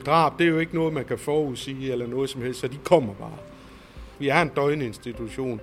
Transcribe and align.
Drab, 0.00 0.38
det 0.38 0.46
er 0.46 0.50
jo 0.50 0.58
ikke 0.58 0.74
noget, 0.74 0.92
man 0.92 1.04
kan 1.04 1.18
forudsige 1.18 1.92
eller 1.92 2.06
noget 2.06 2.30
som 2.30 2.42
helst, 2.42 2.60
så 2.60 2.68
de 2.68 2.78
kommer 2.84 3.14
bare. 3.14 3.38
Vi 4.18 4.28
er 4.28 4.42
en 4.42 4.48
døgninstitution, 4.48 5.60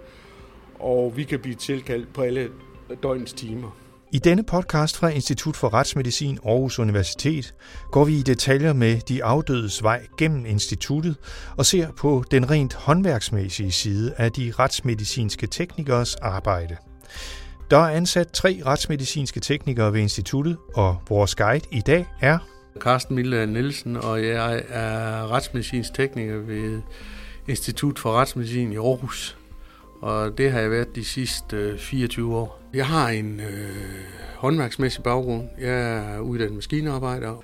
og 0.79 1.13
vi 1.15 1.23
kan 1.23 1.39
blive 1.39 1.55
tilkaldt 1.55 2.13
på 2.13 2.21
alle 2.21 2.49
døgnets 3.03 3.33
timer. 3.33 3.77
I 4.13 4.19
denne 4.19 4.43
podcast 4.43 4.97
fra 4.97 5.07
Institut 5.07 5.55
for 5.55 5.73
Retsmedicin 5.73 6.39
Aarhus 6.45 6.79
Universitet 6.79 7.53
går 7.91 8.05
vi 8.05 8.17
i 8.17 8.21
detaljer 8.21 8.73
med 8.73 8.99
de 8.99 9.23
afdødes 9.23 9.83
vej 9.83 10.07
gennem 10.17 10.45
instituttet 10.45 11.15
og 11.57 11.65
ser 11.65 11.91
på 11.91 12.23
den 12.31 12.49
rent 12.51 12.73
håndværksmæssige 12.73 13.71
side 13.71 14.13
af 14.17 14.31
de 14.31 14.53
retsmedicinske 14.59 15.47
teknikers 15.47 16.15
arbejde. 16.15 16.77
Der 17.71 17.77
er 17.77 17.95
ansat 17.95 18.27
tre 18.27 18.61
retsmedicinske 18.65 19.39
teknikere 19.39 19.93
ved 19.93 19.99
instituttet, 19.99 20.57
og 20.73 20.97
vores 21.09 21.35
guide 21.35 21.65
i 21.71 21.81
dag 21.81 22.05
er... 22.21 22.56
Carsten 22.77 23.15
Mille 23.15 23.47
Nielsen, 23.47 23.97
og 23.97 24.25
jeg 24.25 24.63
er 24.69 25.31
retsmedicinsk 25.31 25.93
tekniker 25.93 26.37
ved 26.37 26.81
Institut 27.47 27.99
for 27.99 28.11
Retsmedicin 28.11 28.73
i 28.73 28.75
Aarhus. 28.75 29.37
Og 30.01 30.37
det 30.37 30.51
har 30.51 30.59
jeg 30.59 30.71
været 30.71 30.95
de 30.95 31.05
sidste 31.05 31.57
øh, 31.57 31.77
24 31.77 32.35
år. 32.35 32.61
Jeg 32.73 32.85
har 32.85 33.09
en 33.09 33.39
øh, 33.39 33.69
håndværksmæssig 34.35 35.03
baggrund. 35.03 35.43
Jeg 35.61 35.97
er 36.15 36.19
uddannet 36.19 36.55
maskinarbejder. 36.55 37.43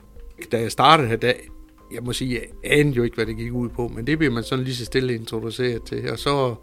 Da 0.51 0.59
jeg 0.59 0.71
startede 0.71 1.07
her 1.07 1.15
dag, 1.15 1.49
jeg 1.93 2.03
må 2.03 2.13
sige, 2.13 2.33
jeg 2.33 2.71
anede 2.71 2.95
jo 2.95 3.03
ikke, 3.03 3.15
hvad 3.15 3.25
det 3.25 3.37
gik 3.37 3.53
ud 3.53 3.69
på, 3.69 3.87
men 3.87 4.07
det 4.07 4.17
bliver 4.17 4.33
man 4.33 4.43
sådan 4.43 4.65
lige 4.65 4.75
så 4.75 4.85
stille 4.85 5.15
introduceret 5.15 5.83
til. 5.83 6.11
Og 6.11 6.19
så, 6.19 6.55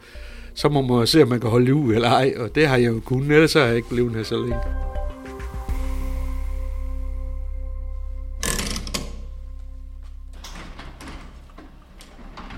så 0.54 0.68
må 0.68 0.82
man 0.82 1.06
se, 1.06 1.22
om 1.22 1.28
man 1.28 1.40
kan 1.40 1.50
holde 1.50 1.66
det 1.66 1.72
ud 1.72 1.94
eller 1.94 2.08
ej, 2.08 2.34
og 2.36 2.54
det 2.54 2.66
har 2.66 2.76
jeg 2.76 2.88
jo 2.88 3.00
kunnet, 3.04 3.30
ellers 3.30 3.52
har 3.52 3.60
jeg 3.60 3.76
ikke 3.76 3.88
blevet 3.88 4.16
her 4.16 4.22
så 4.22 4.36
længe. 4.36 4.99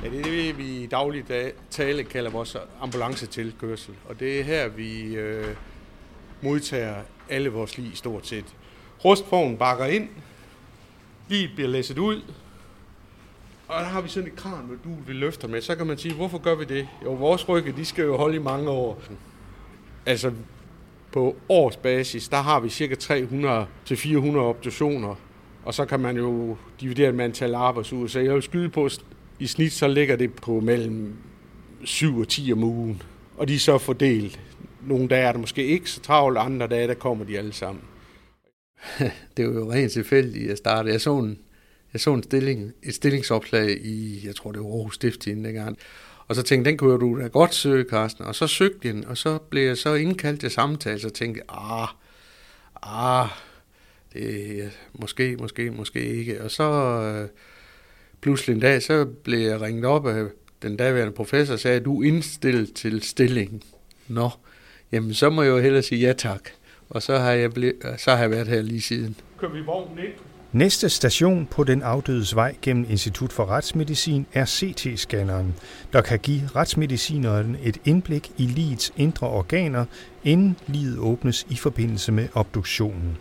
Ja, 0.03 0.11
det 0.11 0.19
er 0.19 0.25
det, 0.25 0.59
vi 0.59 0.83
i 0.83 0.87
daglig 0.87 1.25
tale 1.71 2.05
kalder 2.05 2.31
vores 2.31 2.57
ambulancetilkørsel. 2.81 3.95
Og 4.09 4.21
det 4.21 4.41
er 4.41 4.45
her, 4.45 4.69
vi 4.69 5.15
øh, 5.15 5.57
modtager 6.41 6.95
alle 7.29 7.49
vores 7.49 7.79
lige 7.79 7.97
stort 7.97 8.27
set. 8.27 8.45
Rustvognen 9.05 9.57
bakker 9.57 9.85
ind, 9.85 10.09
lige 11.29 11.51
bliver 11.55 11.69
læsset 11.69 11.99
ud, 11.99 12.23
og 13.69 13.81
der 13.81 13.87
har 13.87 14.01
vi 14.01 14.09
sådan 14.09 14.29
et 14.29 14.37
kran 14.37 14.67
med 14.69 14.77
du 14.85 14.91
vi 15.07 15.13
løfter 15.13 15.49
med. 15.49 15.61
Så 15.61 15.77
kan 15.77 15.87
man 15.87 15.99
sige, 15.99 16.15
hvorfor 16.15 16.39
gør 16.39 16.55
vi 16.55 16.65
det? 16.65 16.89
Jo, 17.05 17.13
vores 17.13 17.49
rygge, 17.49 17.73
de 17.73 17.85
skal 17.85 18.05
jo 18.05 18.17
holde 18.17 18.37
i 18.37 18.39
mange 18.39 18.71
år. 18.71 19.03
Altså, 20.07 20.33
på 21.13 21.37
årsbasis, 21.49 22.29
der 22.29 22.37
har 22.37 22.61
vi 22.61 22.69
cirka 22.69 22.95
300-400 22.95 24.37
obduktioner, 24.37 25.15
og 25.65 25.75
så 25.75 25.85
kan 25.85 26.01
man 26.01 26.17
jo 26.17 26.57
dividere 26.81 27.13
med 27.13 27.25
antal 27.25 27.55
arbejdsuger. 27.55 28.07
Så 28.07 28.21
jeg 28.21 28.35
vil 28.35 28.43
skyde 28.43 28.69
på, 28.69 28.89
i 29.43 29.47
snit 29.47 29.73
så 29.73 29.89
ligger 29.89 30.17
det 30.17 30.35
på 30.35 30.61
mellem 30.61 31.17
7 31.85 32.19
og 32.19 32.29
10 32.29 32.53
om 32.53 32.65
ugen. 32.65 33.03
Og 33.37 33.49
de 33.49 33.55
er 33.55 33.59
så 33.59 33.79
fordelt. 33.79 34.41
Nogle 34.87 35.09
dage 35.09 35.23
er 35.23 35.33
der 35.33 35.39
måske 35.39 35.67
ikke 35.67 35.91
så 35.91 36.01
travlt, 36.01 36.39
andre 36.39 36.67
dage 36.67 36.89
der 36.89 36.95
kommer 36.95 37.25
de 37.25 37.39
alle 37.39 37.53
sammen. 37.53 37.85
det 39.37 39.47
var 39.47 39.53
jo 39.53 39.73
rent 39.73 39.93
tilfældigt, 39.93 40.51
at 40.51 40.59
starte. 40.59 40.91
Jeg 40.91 41.01
så 41.01 41.19
en, 41.19 41.39
jeg 41.93 42.01
så 42.01 42.15
en 42.15 42.23
stilling, 42.23 42.73
et 42.83 42.95
stillingsopslag 42.95 43.71
i, 43.85 44.27
jeg 44.27 44.37
tror 44.37 44.53
det 44.53 44.61
var 44.61 44.67
Aarhus 44.67 44.95
Stift 44.95 45.25
dengang. 45.25 45.79
Og 46.29 46.37
så 46.37 46.43
tænkte 46.43 46.71
den 46.71 46.79
kunne 46.79 46.99
du 46.99 47.21
da 47.21 47.27
godt 47.27 47.55
søge, 47.55 47.85
Carsten. 47.91 48.25
Og 48.25 48.35
så 48.35 48.47
søgte 48.47 48.89
jeg 48.89 48.95
den, 48.95 49.05
og 49.05 49.17
så 49.17 49.39
blev 49.39 49.67
jeg 49.67 49.77
så 49.77 49.95
indkaldt 49.95 50.41
til 50.41 50.51
samtale, 50.51 51.01
så 51.01 51.11
tænkte 51.11 51.43
ah, 51.49 51.89
ah, 52.83 53.29
det 54.13 54.65
er 54.65 54.69
måske, 54.93 55.37
måske, 55.37 55.71
måske 55.71 56.05
ikke. 56.05 56.45
Og 56.45 56.51
så, 56.51 56.73
øh, 57.03 57.29
pludselig 58.23 58.55
en 58.55 58.61
dag, 58.61 58.83
så 58.83 59.05
blev 59.05 59.39
jeg 59.39 59.61
ringet 59.61 59.85
op 59.85 60.07
af 60.07 60.25
den 60.63 60.77
daværende 60.77 61.13
professor 61.13 61.55
og 61.55 61.61
sagde, 61.61 61.77
at 61.77 61.85
du 61.85 62.03
er 62.03 62.07
indstillet 62.07 62.73
til 62.73 63.03
stillingen. 63.03 63.63
Nå, 64.09 64.31
jamen 64.93 65.15
så 65.15 65.31
må 65.31 65.43
jeg 65.43 65.51
jo 65.51 65.59
hellere 65.59 65.83
sige 65.83 66.07
ja 66.07 66.13
tak. 66.13 66.49
Og 66.91 67.03
så 67.03 67.19
har 67.19 67.33
jeg, 67.33 67.53
ble, 67.53 67.73
så 67.99 68.11
har 68.11 68.19
jeg 68.19 68.31
været 68.31 68.49
her 68.49 68.63
lige 68.63 68.81
siden. 68.81 69.17
Kører 69.39 69.53
vi 69.53 69.61
vognen 69.61 69.99
ind? 69.99 70.13
Næste 70.53 70.89
station 70.89 71.47
på 71.51 71.65
den 71.65 71.83
afdødes 71.83 72.37
vej 72.37 72.57
gennem 72.63 72.87
Institut 72.91 73.33
for 73.33 73.47
Retsmedicin 73.47 74.27
er 74.33 74.45
CT-scanneren, 74.45 75.55
der 75.93 76.01
kan 76.01 76.19
give 76.19 76.43
retsmedicineren 76.57 77.57
et 77.63 77.79
indblik 77.85 78.31
i 78.39 78.43
livets 78.43 78.93
indre 78.97 79.27
organer, 79.27 79.85
inden 80.25 80.57
livet 80.67 80.99
åbnes 80.99 81.47
i 81.51 81.57
forbindelse 81.57 82.13
med 82.13 82.29
obduktionen. 82.35 83.19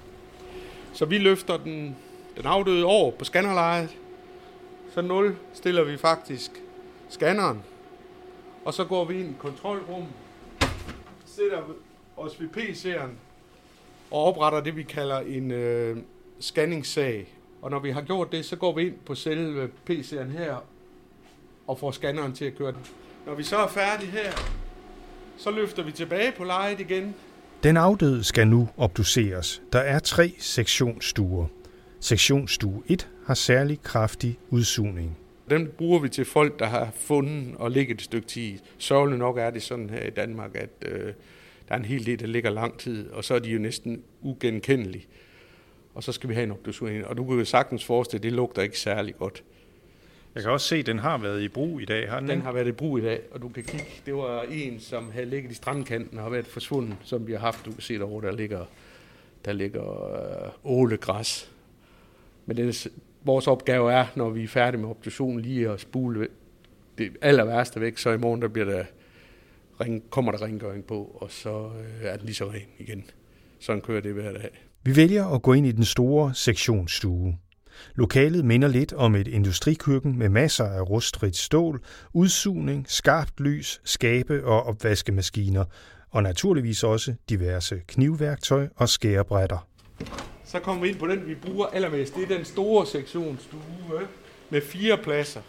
Så 0.93 1.05
vi 1.05 1.17
løfter 1.17 1.57
den, 1.57 1.95
den 2.37 2.45
afdøde 2.45 2.85
over 2.85 3.11
på 3.11 3.25
scannerlejet, 3.25 3.89
så 4.93 5.01
0 5.01 5.35
stiller 5.53 5.83
vi 5.83 5.97
faktisk 5.97 6.51
scanneren, 7.09 7.63
og 8.65 8.73
så 8.73 8.85
går 8.85 9.05
vi 9.05 9.19
ind 9.19 9.29
i 9.29 9.35
kontrolrummet, 9.39 10.09
sætter 11.25 11.61
os 12.17 12.41
ved 12.41 12.47
PC'eren 12.57 13.09
og 14.11 14.23
opretter 14.23 14.61
det, 14.61 14.75
vi 14.75 14.83
kalder 14.83 15.19
en 15.19 15.51
øh, 15.51 15.97
scanningssag. 16.39 17.27
Og 17.61 17.71
når 17.71 17.79
vi 17.79 17.91
har 17.91 18.01
gjort 18.01 18.31
det, 18.31 18.45
så 18.45 18.55
går 18.55 18.75
vi 18.75 18.87
ind 18.87 18.95
på 19.05 19.15
selve 19.15 19.69
PC'eren 19.89 20.37
her 20.37 20.63
og 21.67 21.79
får 21.79 21.91
scanneren 21.91 22.33
til 22.33 22.45
at 22.45 22.57
køre 22.57 22.71
den. 22.71 22.85
Når 23.25 23.35
vi 23.35 23.43
så 23.43 23.57
er 23.57 23.67
færdige 23.67 24.11
her, 24.11 24.31
så 25.37 25.51
løfter 25.51 25.83
vi 25.83 25.91
tilbage 25.91 26.31
på 26.37 26.43
lejet 26.43 26.79
igen. 26.79 27.15
Den 27.63 27.77
afdøde 27.77 28.23
skal 28.23 28.47
nu 28.47 28.69
obduceres. 28.77 29.61
Der 29.73 29.79
er 29.79 29.99
tre 29.99 30.33
sektionsstuer. 30.39 31.45
Sektionsstue 31.99 32.83
1 32.87 33.09
har 33.31 33.35
særlig 33.35 33.81
kraftig 33.83 34.39
udsugning. 34.49 35.17
Den 35.49 35.67
bruger 35.77 35.99
vi 35.99 36.09
til 36.09 36.25
folk, 36.25 36.59
der 36.59 36.65
har 36.65 36.91
fundet 36.95 37.55
og 37.55 37.71
ligget 37.71 37.95
et 37.95 38.01
stykke 38.01 38.27
tid. 38.27 38.57
Sørgelig 38.77 39.19
nok 39.19 39.37
er 39.37 39.49
det 39.49 39.63
sådan 39.63 39.89
her 39.89 40.03
i 40.03 40.09
Danmark, 40.09 40.55
at 40.55 40.69
øh, 40.81 41.05
der 41.67 41.73
er 41.73 41.75
en 41.75 41.85
hel 41.85 42.05
del, 42.05 42.19
der 42.19 42.27
ligger 42.27 42.49
lang 42.49 42.79
tid, 42.79 43.09
og 43.09 43.23
så 43.23 43.33
er 43.33 43.39
de 43.39 43.49
jo 43.49 43.59
næsten 43.59 44.03
ugenkendelige. 44.21 45.07
Og 45.93 46.03
så 46.03 46.11
skal 46.11 46.29
vi 46.29 46.33
have 46.33 46.43
en 46.43 46.51
obduktion. 46.51 47.03
Og 47.03 47.17
du 47.17 47.25
kan 47.25 47.37
jo 47.37 47.45
sagtens 47.45 47.85
forestille, 47.85 48.19
at 48.19 48.23
det 48.23 48.33
lugter 48.33 48.61
ikke 48.61 48.79
særlig 48.79 49.15
godt. 49.15 49.43
Jeg 50.35 50.43
kan 50.43 50.51
også 50.51 50.67
se, 50.67 50.75
at 50.75 50.85
den 50.85 50.99
har 50.99 51.17
været 51.17 51.41
i 51.41 51.47
brug 51.47 51.81
i 51.81 51.85
dag, 51.85 52.09
har 52.09 52.19
den? 52.19 52.29
Den 52.29 52.41
har 52.41 52.51
været 52.51 52.67
i 52.67 52.71
brug 52.71 52.97
i 52.97 53.01
dag, 53.01 53.21
og 53.31 53.41
du 53.41 53.49
kan 53.49 53.63
kigge. 53.63 53.87
Det 54.05 54.15
var 54.15 54.41
en, 54.41 54.79
som 54.79 55.11
havde 55.11 55.25
ligget 55.25 55.51
i 55.51 55.55
strandkanten 55.55 56.17
og 56.17 56.23
har 56.23 56.29
været 56.29 56.47
forsvundet, 56.47 56.97
som 57.03 57.27
vi 57.27 57.31
har 57.31 57.39
haft. 57.39 57.65
Du 57.65 57.71
kan 57.71 57.81
se 57.81 57.97
derovre, 57.97 58.27
der 58.27 58.35
ligger, 58.35 58.65
der 59.45 59.53
ligger 59.53 60.13
øh, 60.15 60.51
ålegræs. 60.63 61.51
Men 62.45 62.57
det, 62.57 62.87
vores 63.25 63.47
opgave 63.47 63.93
er, 63.93 64.05
når 64.15 64.29
vi 64.29 64.43
er 64.43 64.47
færdige 64.47 64.81
med 64.81 64.89
obduktionen, 64.89 65.41
lige 65.41 65.69
at 65.69 65.79
spule 65.79 66.27
det 66.97 67.11
aller 67.21 67.45
værste 67.45 67.81
væk, 67.81 67.97
så 67.97 68.09
i 68.11 68.17
morgen 68.17 68.41
der 68.41 68.47
bliver 68.47 68.65
der 68.65 68.83
ring, 69.81 70.09
kommer 70.09 70.31
der 70.31 70.41
rengøring 70.41 70.85
på, 70.85 71.17
og 71.21 71.31
så 71.31 71.49
øh, 71.49 72.05
er 72.05 72.17
den 72.17 72.25
lige 72.25 72.35
så 72.35 72.45
ren 72.45 72.67
igen. 72.79 73.03
Sådan 73.59 73.81
kører 73.81 74.01
det 74.01 74.13
hver 74.13 74.31
dag. 74.31 74.49
Vi 74.83 74.95
vælger 74.95 75.25
at 75.25 75.41
gå 75.41 75.53
ind 75.53 75.65
i 75.65 75.71
den 75.71 75.85
store 75.85 76.33
sektionsstue. 76.33 77.37
Lokalet 77.95 78.45
minder 78.45 78.67
lidt 78.67 78.93
om 78.93 79.15
et 79.15 79.27
industrikøkken 79.27 80.17
med 80.17 80.29
masser 80.29 80.65
af 80.65 80.89
rustfrit 80.89 81.37
stål, 81.37 81.81
udsugning, 82.13 82.85
skarpt 82.89 83.39
lys, 83.39 83.81
skabe 83.83 84.45
og 84.45 84.63
opvaskemaskiner, 84.63 85.65
og 86.09 86.23
naturligvis 86.23 86.83
også 86.83 87.13
diverse 87.29 87.81
knivværktøj 87.87 88.67
og 88.75 88.89
skærebrætter 88.89 89.67
så 90.45 90.59
kommer 90.59 90.83
vi 90.83 90.89
ind 90.89 90.99
på 90.99 91.07
den, 91.07 91.27
vi 91.27 91.35
bruger 91.35 91.65
allermest. 91.65 92.15
Det 92.15 92.23
er 92.23 92.35
den 92.35 92.45
store 92.45 92.85
sektionsstue 92.85 93.61
med 94.49 94.61
fire 94.61 94.97
pladser. 94.97 95.41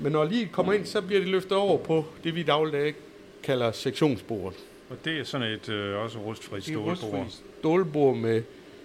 Men 0.00 0.12
når 0.12 0.24
lige 0.24 0.46
kommer 0.46 0.72
ind, 0.72 0.86
så 0.86 1.02
bliver 1.02 1.20
det 1.20 1.28
løftet 1.28 1.52
over 1.52 1.78
på 1.78 2.04
det, 2.24 2.34
vi 2.34 2.42
dagligdag 2.42 2.94
kalder 3.42 3.72
sektionsbordet. 3.72 4.58
Og 4.90 4.96
det 5.04 5.18
er 5.18 5.24
sådan 5.24 5.52
et 5.52 5.68
øh, 5.68 5.96
også 5.96 6.18
rustfrit 6.18 6.64
stålbord? 6.64 7.26
stålbord 7.58 8.16
med 8.16 8.42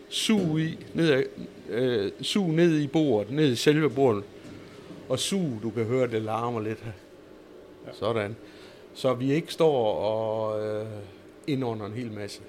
sug 0.10 0.60
i, 0.60 0.78
ned, 0.94 1.26
øh, 1.70 2.12
sug 2.22 2.48
ned 2.50 2.80
i 2.80 2.88
bordet, 2.88 3.32
ned 3.32 3.52
i 3.52 3.56
selve 3.56 3.90
bordet. 3.90 4.24
Og 5.10 5.20
sug, 5.20 5.60
du 5.64 5.70
kan 5.70 5.86
høre, 5.86 6.08
det 6.08 6.22
larmer 6.22 6.62
lidt 6.62 6.80
her. 6.84 6.92
Ja. 7.88 7.92
Sådan. 7.94 8.36
Så 8.94 9.14
vi 9.14 9.32
ikke 9.34 9.54
står 9.54 9.94
og 9.94 10.66
øh, 10.68 10.86
indånder 11.48 11.86
en 11.86 11.94
hel 11.94 12.12
masse. 12.12 12.42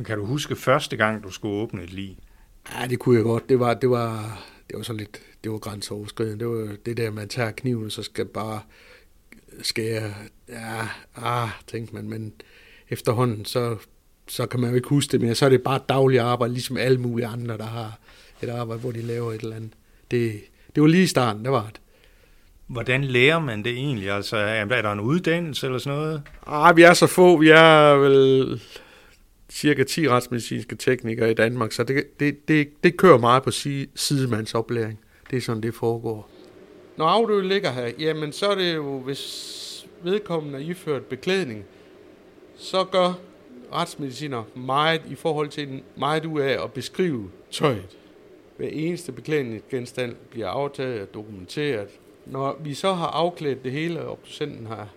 Men 0.00 0.04
kan 0.04 0.18
du 0.18 0.24
huske 0.24 0.56
første 0.56 0.96
gang, 0.96 1.24
du 1.24 1.30
skulle 1.30 1.54
åbne 1.54 1.82
et 1.82 1.92
lig? 1.92 2.18
Ja, 2.74 2.86
det 2.86 2.98
kunne 2.98 3.16
jeg 3.16 3.24
godt. 3.24 3.48
Det 3.48 3.60
var, 3.60 3.74
det 3.74 3.90
var, 3.90 4.42
det 4.68 4.76
var 4.76 4.82
sådan 4.82 4.98
lidt, 4.98 5.20
det 5.44 5.52
var 5.52 5.58
grænseoverskridende. 5.58 6.38
Det 6.38 6.48
var 6.48 6.76
det 6.86 6.96
der, 6.96 7.10
man 7.10 7.28
tager 7.28 7.50
kniven, 7.50 7.84
og 7.84 7.92
så 7.92 8.02
skal 8.02 8.24
bare 8.24 8.60
skære. 9.62 10.14
Ja, 10.48 10.88
ah, 11.16 11.48
tænkte 11.66 11.94
man, 11.94 12.08
men 12.08 12.32
efterhånden, 12.88 13.44
så, 13.44 13.76
så 14.28 14.46
kan 14.46 14.60
man 14.60 14.70
jo 14.70 14.76
ikke 14.76 14.88
huske 14.88 15.12
det 15.12 15.20
mere. 15.20 15.34
Så 15.34 15.44
er 15.44 15.48
det 15.48 15.62
bare 15.62 15.80
dagligt 15.88 16.22
arbejde, 16.22 16.52
ligesom 16.52 16.76
alle 16.76 16.98
mulige 16.98 17.26
andre, 17.26 17.58
der 17.58 17.66
har 17.66 17.98
et 18.42 18.48
arbejde, 18.48 18.80
hvor 18.80 18.92
de 18.92 19.02
laver 19.02 19.32
et 19.32 19.40
eller 19.40 19.56
andet. 19.56 19.72
Det, 20.10 20.40
det 20.74 20.82
var 20.82 20.88
lige 20.88 21.04
i 21.04 21.06
starten, 21.06 21.44
det 21.44 21.52
var 21.52 21.66
det. 21.66 21.80
Hvordan 22.66 23.04
lærer 23.04 23.38
man 23.38 23.64
det 23.64 23.72
egentlig? 23.72 24.10
Altså, 24.10 24.36
er 24.36 24.64
der 24.64 24.92
en 24.92 25.00
uddannelse 25.00 25.66
eller 25.66 25.78
sådan 25.78 25.98
noget? 25.98 26.22
Ah, 26.46 26.76
vi 26.76 26.82
er 26.82 26.94
så 26.94 27.06
få. 27.06 27.36
Vi 27.36 27.48
er 27.48 27.94
vel 27.94 28.60
cirka 29.50 29.84
10 29.84 30.08
retsmedicinske 30.08 30.76
teknikere 30.76 31.30
i 31.30 31.34
Danmark, 31.34 31.72
så 31.72 31.82
det, 31.84 32.20
det, 32.20 32.48
det, 32.48 32.68
det 32.84 32.96
kører 32.96 33.18
meget 33.18 33.42
på 33.42 33.50
sidemandsoplæring. 33.94 34.98
Det 35.30 35.36
er 35.36 35.40
sådan, 35.40 35.62
det 35.62 35.74
foregår. 35.74 36.30
Når 36.96 37.06
afdøde 37.06 37.48
ligger 37.48 37.72
her, 37.72 37.90
jamen 37.98 38.32
så 38.32 38.46
er 38.46 38.54
det 38.54 38.74
jo, 38.74 38.98
hvis 38.98 39.86
vedkommende 40.02 40.58
er 40.58 40.62
iført 40.62 41.04
beklædning, 41.04 41.64
så 42.56 42.84
gør 42.84 43.18
retsmediciner 43.72 44.44
meget 44.54 45.02
i 45.10 45.14
forhold 45.14 45.48
til 45.48 45.82
meget 45.96 46.24
ud 46.24 46.40
af 46.40 46.64
at 46.64 46.72
beskrive 46.72 47.30
tøjet. 47.50 47.98
Hver 48.56 48.68
eneste 48.68 49.12
beklædningsgenstand 49.12 50.16
bliver 50.30 50.48
aftaget 50.48 51.00
og 51.00 51.14
dokumenteret. 51.14 51.88
Når 52.26 52.58
vi 52.64 52.74
så 52.74 52.92
har 52.92 53.06
afklædt 53.06 53.64
det 53.64 53.72
hele, 53.72 54.00
og 54.00 54.18
procenten 54.18 54.66
har 54.66 54.88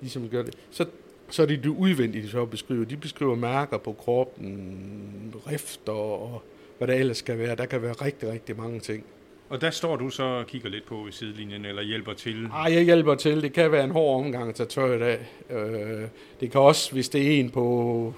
ligesom 0.00 0.28
gjort 0.28 0.46
det, 0.46 0.54
så, 0.70 0.86
så 1.30 1.42
er 1.42 1.46
det 1.46 1.62
det 1.64 1.68
udvendige, 1.68 2.22
de 2.22 2.28
så 2.28 2.44
beskriver. 2.44 2.84
De 2.84 2.96
beskriver 2.96 3.34
mærker 3.34 3.78
på 3.78 3.92
kroppen, 3.92 5.34
rifter 5.50 5.92
og 5.92 6.42
hvad 6.78 6.88
der 6.88 6.94
ellers 6.94 7.16
skal 7.16 7.38
være. 7.38 7.56
Der 7.56 7.66
kan 7.66 7.82
være 7.82 7.92
rigtig, 7.92 8.32
rigtig 8.32 8.56
mange 8.56 8.80
ting. 8.80 9.04
Og 9.48 9.60
der 9.60 9.70
står 9.70 9.96
du 9.96 10.10
så 10.10 10.22
og 10.22 10.46
kigger 10.46 10.68
lidt 10.68 10.86
på 10.86 11.06
i 11.08 11.12
sidelinjen, 11.12 11.64
eller 11.64 11.82
hjælper 11.82 12.12
til? 12.12 12.42
Nej, 12.42 12.72
jeg 12.72 12.82
hjælper 12.82 13.14
til. 13.14 13.42
Det 13.42 13.52
kan 13.52 13.72
være 13.72 13.84
en 13.84 13.90
hård 13.90 14.24
omgang 14.24 14.48
at 14.48 14.54
tage 14.54 14.68
tøjet 14.68 15.02
af. 15.02 15.26
Øh, 15.50 16.08
det 16.40 16.50
kan 16.50 16.60
også, 16.60 16.92
hvis 16.92 17.08
det 17.08 17.26
er 17.26 17.40
en 17.40 17.50
på 17.50 18.14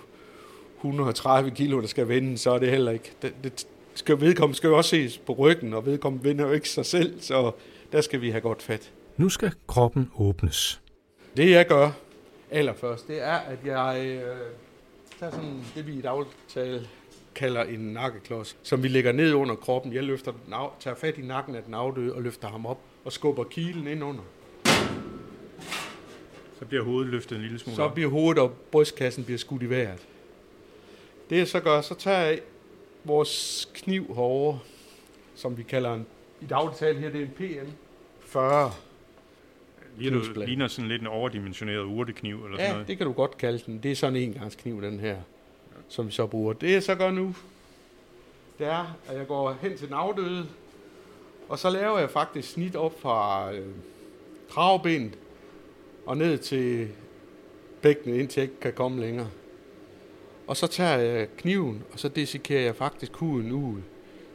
130 0.79 1.51
kilo, 1.51 1.81
der 1.81 1.87
skal 1.87 2.09
vende, 2.09 2.39
så 2.39 2.51
er 2.51 2.59
det 2.59 2.71
heller 2.71 2.93
ikke. 2.93 3.13
Det, 3.23 3.35
det 3.45 3.67
skal, 3.95 4.21
vedkommende 4.21 4.57
skal 4.57 4.69
jo 4.69 4.77
også 4.77 4.91
ses 4.91 5.19
på 5.19 5.33
ryggen, 5.33 5.75
og 5.75 5.87
vedkommende 5.87 6.25
vender 6.25 6.47
jo 6.47 6.53
ikke 6.53 6.69
sig 6.69 6.87
selv, 6.87 7.21
så 7.21 7.53
der 7.93 8.01
skal 8.01 8.21
vi 8.21 8.31
have 8.31 8.41
godt 8.41 8.63
fat. 8.63 8.93
Nu 9.17 9.29
skal 9.29 9.53
kroppen 9.67 10.11
åbnes. 10.19 10.81
Det 11.37 11.51
jeg 11.51 11.67
gør 11.67 11.91
allerførst, 12.53 13.09
det 13.09 13.23
er, 13.23 13.33
at 13.33 13.59
jeg 13.65 14.05
øh, 14.07 14.37
tager 15.21 15.33
sådan 15.33 15.65
det, 15.75 15.87
vi 15.87 15.93
i 15.93 16.01
dagligtale 16.01 16.89
kalder 17.35 17.65
en 17.65 17.81
nakkeklods, 17.81 18.57
som 18.63 18.83
vi 18.83 18.89
lægger 18.89 19.13
ned 19.13 19.35
under 19.35 19.55
kroppen. 19.55 19.93
Jeg 19.93 20.03
løfter 20.03 20.33
den 20.33 20.53
af, 20.53 20.69
tager 20.81 20.97
fat 20.97 21.19
i 21.19 21.23
nakken 21.23 21.55
af 21.55 21.63
den 21.63 21.75
afdøde 21.75 22.15
og 22.15 22.23
løfter 22.23 22.49
ham 22.49 22.67
op 22.67 22.79
og 23.05 23.13
skubber 23.13 23.45
kilen 23.45 23.87
ind 23.87 24.05
under. 24.05 24.23
Så 26.59 26.65
bliver 26.69 26.85
hovedet 26.85 27.11
løftet 27.11 27.37
en 27.37 27.43
lille 27.43 27.59
smule 27.59 27.77
Så 27.77 27.89
bliver 27.89 28.11
hovedet 28.11 28.43
og 28.43 28.53
brystkassen 28.73 29.25
bliver 29.25 29.39
skudt 29.39 29.63
i 29.63 29.71
vejret. 29.71 30.07
Det 31.31 31.39
jeg 31.39 31.49
så 31.49 31.61
gør, 31.61 31.81
så 31.81 31.95
tager 31.95 32.21
jeg 32.21 32.41
vores 33.05 33.69
kniv 33.75 34.07
herovre, 34.07 34.59
som 35.35 35.57
vi 35.57 35.63
kalder 35.63 35.95
en, 35.95 36.07
i 36.41 36.47
dagligtale 36.47 36.99
her, 36.99 37.11
det 37.11 37.21
er 37.21 37.25
en 37.25 37.31
PM 37.31 37.71
40. 38.21 38.73
Ligner, 39.99 40.47
ligner 40.47 40.69
sådan 40.69 40.89
lidt 40.89 41.03
en 41.03 41.09
overdimensioneret 41.09 41.85
urtekniv 41.85 42.45
eller 42.45 42.59
ja, 42.59 42.65
sådan 42.65 42.73
noget. 42.73 42.89
det 42.89 42.99
kan 42.99 43.07
du 43.07 43.13
godt 43.13 43.39
kalde 43.39 43.59
den. 43.67 43.79
Det 43.83 43.91
er 43.91 43.97
sådan 43.97 44.17
en 44.17 44.23
engangskniv, 44.23 44.83
den 44.83 45.01
her, 45.01 45.17
som 45.89 46.07
vi 46.07 46.13
så 46.13 46.27
bruger. 46.27 46.53
Det 46.53 46.73
jeg 46.73 46.83
så 46.83 46.95
gør 46.95 47.11
nu, 47.11 47.35
det 48.59 48.67
er, 48.67 48.97
at 49.09 49.19
jeg 49.19 49.27
går 49.27 49.57
hen 49.63 49.77
til 49.77 49.87
den 49.87 49.95
afdøde, 49.95 50.47
og 51.49 51.59
så 51.59 51.71
laver 51.71 51.99
jeg 51.99 52.11
faktisk 52.11 52.53
snit 52.53 52.77
op 52.77 53.01
fra 53.01 53.53
øh, 53.53 53.67
kravbenet 54.51 55.19
og 56.07 56.17
ned 56.17 56.39
til 56.39 56.89
bækkenet, 57.83 58.19
indtil 58.19 58.41
jeg 58.41 58.51
ikke 58.51 58.61
kan 58.61 58.73
komme 58.73 59.01
længere. 59.01 59.29
Og 60.47 60.57
så 60.57 60.67
tager 60.67 60.97
jeg 60.97 61.29
kniven, 61.37 61.83
og 61.93 61.99
så 61.99 62.09
desikerer 62.09 62.63
jeg 62.63 62.77
faktisk 62.77 63.13
huden 63.17 63.53
ud 63.53 63.81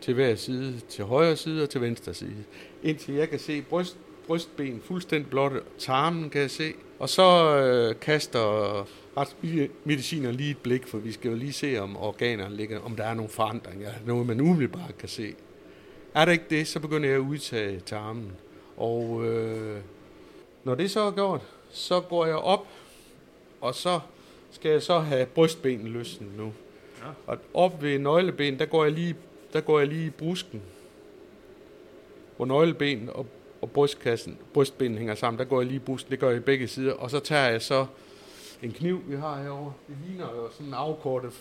til 0.01 0.13
hver 0.13 0.35
side, 0.35 0.79
til 0.79 1.03
højre 1.03 1.35
side 1.35 1.63
og 1.63 1.69
til 1.69 1.81
venstre 1.81 2.13
side. 2.13 2.43
Indtil 2.83 3.13
jeg 3.13 3.29
kan 3.29 3.39
se 3.39 3.61
bryst, 3.61 3.97
brystben 4.27 4.81
fuldstændig 4.81 5.29
blotte, 5.29 5.61
tarmen 5.77 6.29
kan 6.29 6.41
jeg 6.41 6.51
se. 6.51 6.73
Og 6.99 7.09
så 7.09 7.57
øh, 7.57 7.99
kaster 7.99 8.87
retsmediciner 9.17 10.31
lige 10.31 10.51
et 10.51 10.57
blik, 10.57 10.87
for 10.87 10.97
vi 10.97 11.11
skal 11.11 11.31
jo 11.31 11.37
lige 11.37 11.53
se, 11.53 11.77
om 11.77 11.97
organerne 11.97 12.55
ligger, 12.55 12.79
om 12.79 12.95
der 12.95 13.03
er 13.03 13.13
nogle 13.13 13.29
forandringer, 13.29 13.91
noget 14.05 14.27
man 14.27 14.41
umiddelbart 14.41 14.97
kan 14.99 15.09
se. 15.09 15.33
Er 16.13 16.25
der 16.25 16.31
ikke 16.31 16.45
det, 16.49 16.67
så 16.67 16.79
begynder 16.79 17.09
jeg 17.09 17.17
at 17.17 17.21
udtage 17.21 17.79
tarmen. 17.79 18.31
Og 18.77 19.25
øh, 19.25 19.77
når 20.63 20.75
det 20.75 20.91
så 20.91 20.99
er 20.99 21.11
gjort, 21.11 21.41
så 21.69 21.99
går 21.99 22.25
jeg 22.25 22.35
op, 22.35 22.67
og 23.61 23.75
så 23.75 23.99
skal 24.51 24.71
jeg 24.71 24.81
så 24.81 24.99
have 24.99 25.25
brystbenen 25.25 25.87
løsnet 25.87 26.37
nu. 26.37 26.53
Ja. 26.99 27.09
Og 27.27 27.37
op 27.53 27.81
ved 27.81 27.99
nøgleben, 27.99 28.59
der 28.59 28.65
går 28.65 28.83
jeg 28.83 28.93
lige, 28.93 29.15
der 29.53 29.61
går 29.61 29.79
jeg 29.79 29.87
lige 29.87 30.05
i 30.05 30.09
brusken. 30.09 30.61
Hvor 32.37 32.45
nøgleben 32.45 33.09
og, 33.09 33.25
og 33.61 33.71
brystkassen, 33.71 34.37
brystbenen 34.53 34.97
hænger 34.97 35.15
sammen, 35.15 35.39
der 35.39 35.45
går 35.45 35.61
jeg 35.61 35.67
lige 35.67 35.75
i 35.75 35.79
brusken, 35.79 36.11
det 36.11 36.19
gør 36.19 36.29
jeg 36.29 36.37
i 36.37 36.41
begge 36.41 36.67
sider. 36.67 36.93
Og 36.93 37.11
så 37.11 37.19
tager 37.19 37.49
jeg 37.49 37.61
så 37.61 37.85
en 38.63 38.71
kniv, 38.71 39.01
vi 39.07 39.15
har 39.15 39.43
herovre. 39.43 39.73
Det 39.87 39.97
ligner 40.07 40.25
jo 40.25 40.51
sådan 40.51 40.67
en 40.67 40.73
afkortet 40.73 41.31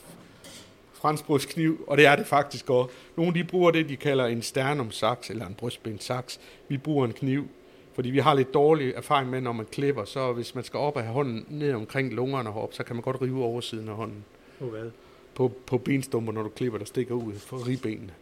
franskbrystkniv, 0.92 1.84
og 1.86 1.96
det 1.96 2.06
er 2.06 2.16
det 2.16 2.26
faktisk 2.26 2.70
også. 2.70 2.94
Nogle 3.16 3.34
de 3.34 3.44
bruger 3.44 3.70
det, 3.70 3.88
de 3.88 3.96
kalder 3.96 4.26
en 4.26 4.42
sternumsaks 4.42 5.30
eller 5.30 5.46
en 5.46 5.54
brystbensaks. 5.54 6.40
Vi 6.68 6.78
bruger 6.78 7.06
en 7.06 7.12
kniv, 7.12 7.48
fordi 7.94 8.10
vi 8.10 8.18
har 8.18 8.34
lidt 8.34 8.54
dårlig 8.54 8.92
erfaring 8.96 9.30
med, 9.30 9.40
når 9.40 9.52
man 9.52 9.66
klipper, 9.72 10.04
så 10.04 10.32
hvis 10.32 10.54
man 10.54 10.64
skal 10.64 10.78
op 10.78 10.96
og 10.96 11.02
have 11.02 11.12
hånden 11.12 11.46
ned 11.48 11.72
omkring 11.72 12.14
lungerne 12.14 12.52
herop, 12.52 12.74
så 12.74 12.84
kan 12.84 12.96
man 12.96 13.02
godt 13.02 13.22
rive 13.22 13.44
oversiden 13.44 13.88
af 13.88 13.94
hånden. 13.94 14.24
På 14.58 14.64
hvad? 14.64 14.90
På, 15.34 15.52
på 15.66 15.78
benstumper, 15.78 16.32
når 16.32 16.42
du 16.42 16.48
klipper, 16.48 16.78
der 16.78 16.86
stikker 16.86 17.14
ud 17.14 17.34
for 17.34 17.68
ribbenene. 17.68 18.12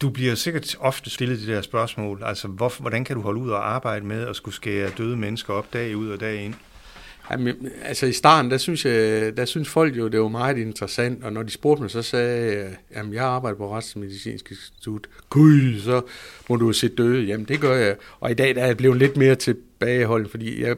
Du 0.00 0.10
bliver 0.10 0.34
sikkert 0.34 0.76
ofte 0.80 1.10
stillet 1.10 1.40
de 1.40 1.46
der 1.46 1.62
spørgsmål, 1.62 2.22
altså 2.24 2.48
hvor, 2.48 2.72
hvordan 2.80 3.04
kan 3.04 3.16
du 3.16 3.22
holde 3.22 3.40
ud 3.40 3.50
og 3.50 3.74
arbejde 3.74 4.06
med 4.06 4.26
at 4.26 4.36
skulle 4.36 4.54
skære 4.54 4.90
døde 4.98 5.16
mennesker 5.16 5.54
op 5.54 5.72
dag 5.72 5.96
ud 5.96 6.10
og 6.10 6.20
dag 6.20 6.44
ind? 6.44 6.54
Jamen, 7.30 7.68
altså 7.82 8.06
i 8.06 8.12
starten, 8.12 8.50
der 8.50 8.58
synes, 8.58 8.84
jeg, 8.84 9.36
der 9.36 9.44
synes 9.44 9.68
folk 9.68 9.96
jo, 9.96 10.08
det 10.08 10.20
var 10.20 10.28
meget 10.28 10.58
interessant, 10.58 11.24
og 11.24 11.32
når 11.32 11.42
de 11.42 11.50
spurgte 11.50 11.82
mig, 11.82 11.90
så 11.90 12.02
sagde 12.02 12.58
jeg, 12.58 12.76
jamen 12.96 13.14
jeg 13.14 13.24
arbejder 13.24 13.58
på 13.58 13.76
Retsmedicinsk 13.76 14.50
Institut. 14.50 15.06
Gud, 15.30 15.80
så 15.80 16.02
må 16.48 16.56
du 16.56 16.72
se 16.72 16.88
døde. 16.88 17.24
Jamen 17.24 17.46
det 17.46 17.60
gør 17.60 17.76
jeg. 17.76 17.96
Og 18.20 18.30
i 18.30 18.34
dag 18.34 18.54
der 18.54 18.62
er 18.62 18.66
jeg 18.66 18.76
blevet 18.76 18.98
lidt 18.98 19.16
mere 19.16 19.34
tilbageholdt, 19.34 20.30
fordi 20.30 20.62
jeg 20.62 20.76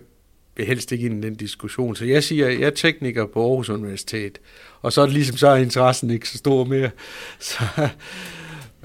vil 0.56 0.66
helst 0.66 0.92
ikke 0.92 1.06
ind 1.06 1.24
i 1.24 1.26
den 1.26 1.34
diskussion. 1.34 1.96
Så 1.96 2.04
jeg 2.04 2.24
siger, 2.24 2.48
jeg 2.48 2.60
er 2.60 2.70
tekniker 2.70 3.26
på 3.26 3.48
Aarhus 3.48 3.68
Universitet, 3.68 4.38
og 4.82 4.92
så 4.92 5.00
er 5.00 5.06
det 5.06 5.14
ligesom, 5.14 5.36
så 5.36 5.48
er 5.48 5.56
interessen 5.56 6.10
ikke 6.10 6.28
så 6.28 6.38
stor 6.38 6.64
mere. 6.64 6.90
Så, 7.38 7.64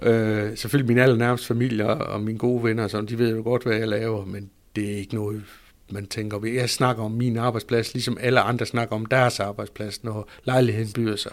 øh, 0.02 0.58
selvfølgelig 0.58 0.88
min 0.88 0.98
allernærmeste 0.98 1.48
familie 1.48 1.88
og 1.88 2.22
mine 2.22 2.38
gode 2.40 2.64
venner, 2.64 2.88
så 2.88 3.02
de 3.02 3.18
ved 3.18 3.36
jo 3.36 3.44
godt, 3.44 3.64
hvad 3.64 3.78
jeg 3.78 3.88
laver, 3.88 4.26
men 4.26 4.50
det 4.76 4.92
er 4.92 4.98
ikke 4.98 5.16
noget, 5.16 5.44
man 5.92 6.06
tænker, 6.06 6.40
ved. 6.40 6.52
jeg 6.52 6.70
snakker 6.70 7.04
om 7.04 7.12
min 7.12 7.38
arbejdsplads, 7.38 7.94
ligesom 7.94 8.18
alle 8.22 8.40
andre 8.40 8.66
snakker 8.66 8.96
om 8.96 9.06
deres 9.06 9.40
arbejdsplads, 9.40 10.04
når 10.04 10.30
lejligheden 10.44 10.92
byder 10.96 11.16
sig. 11.16 11.32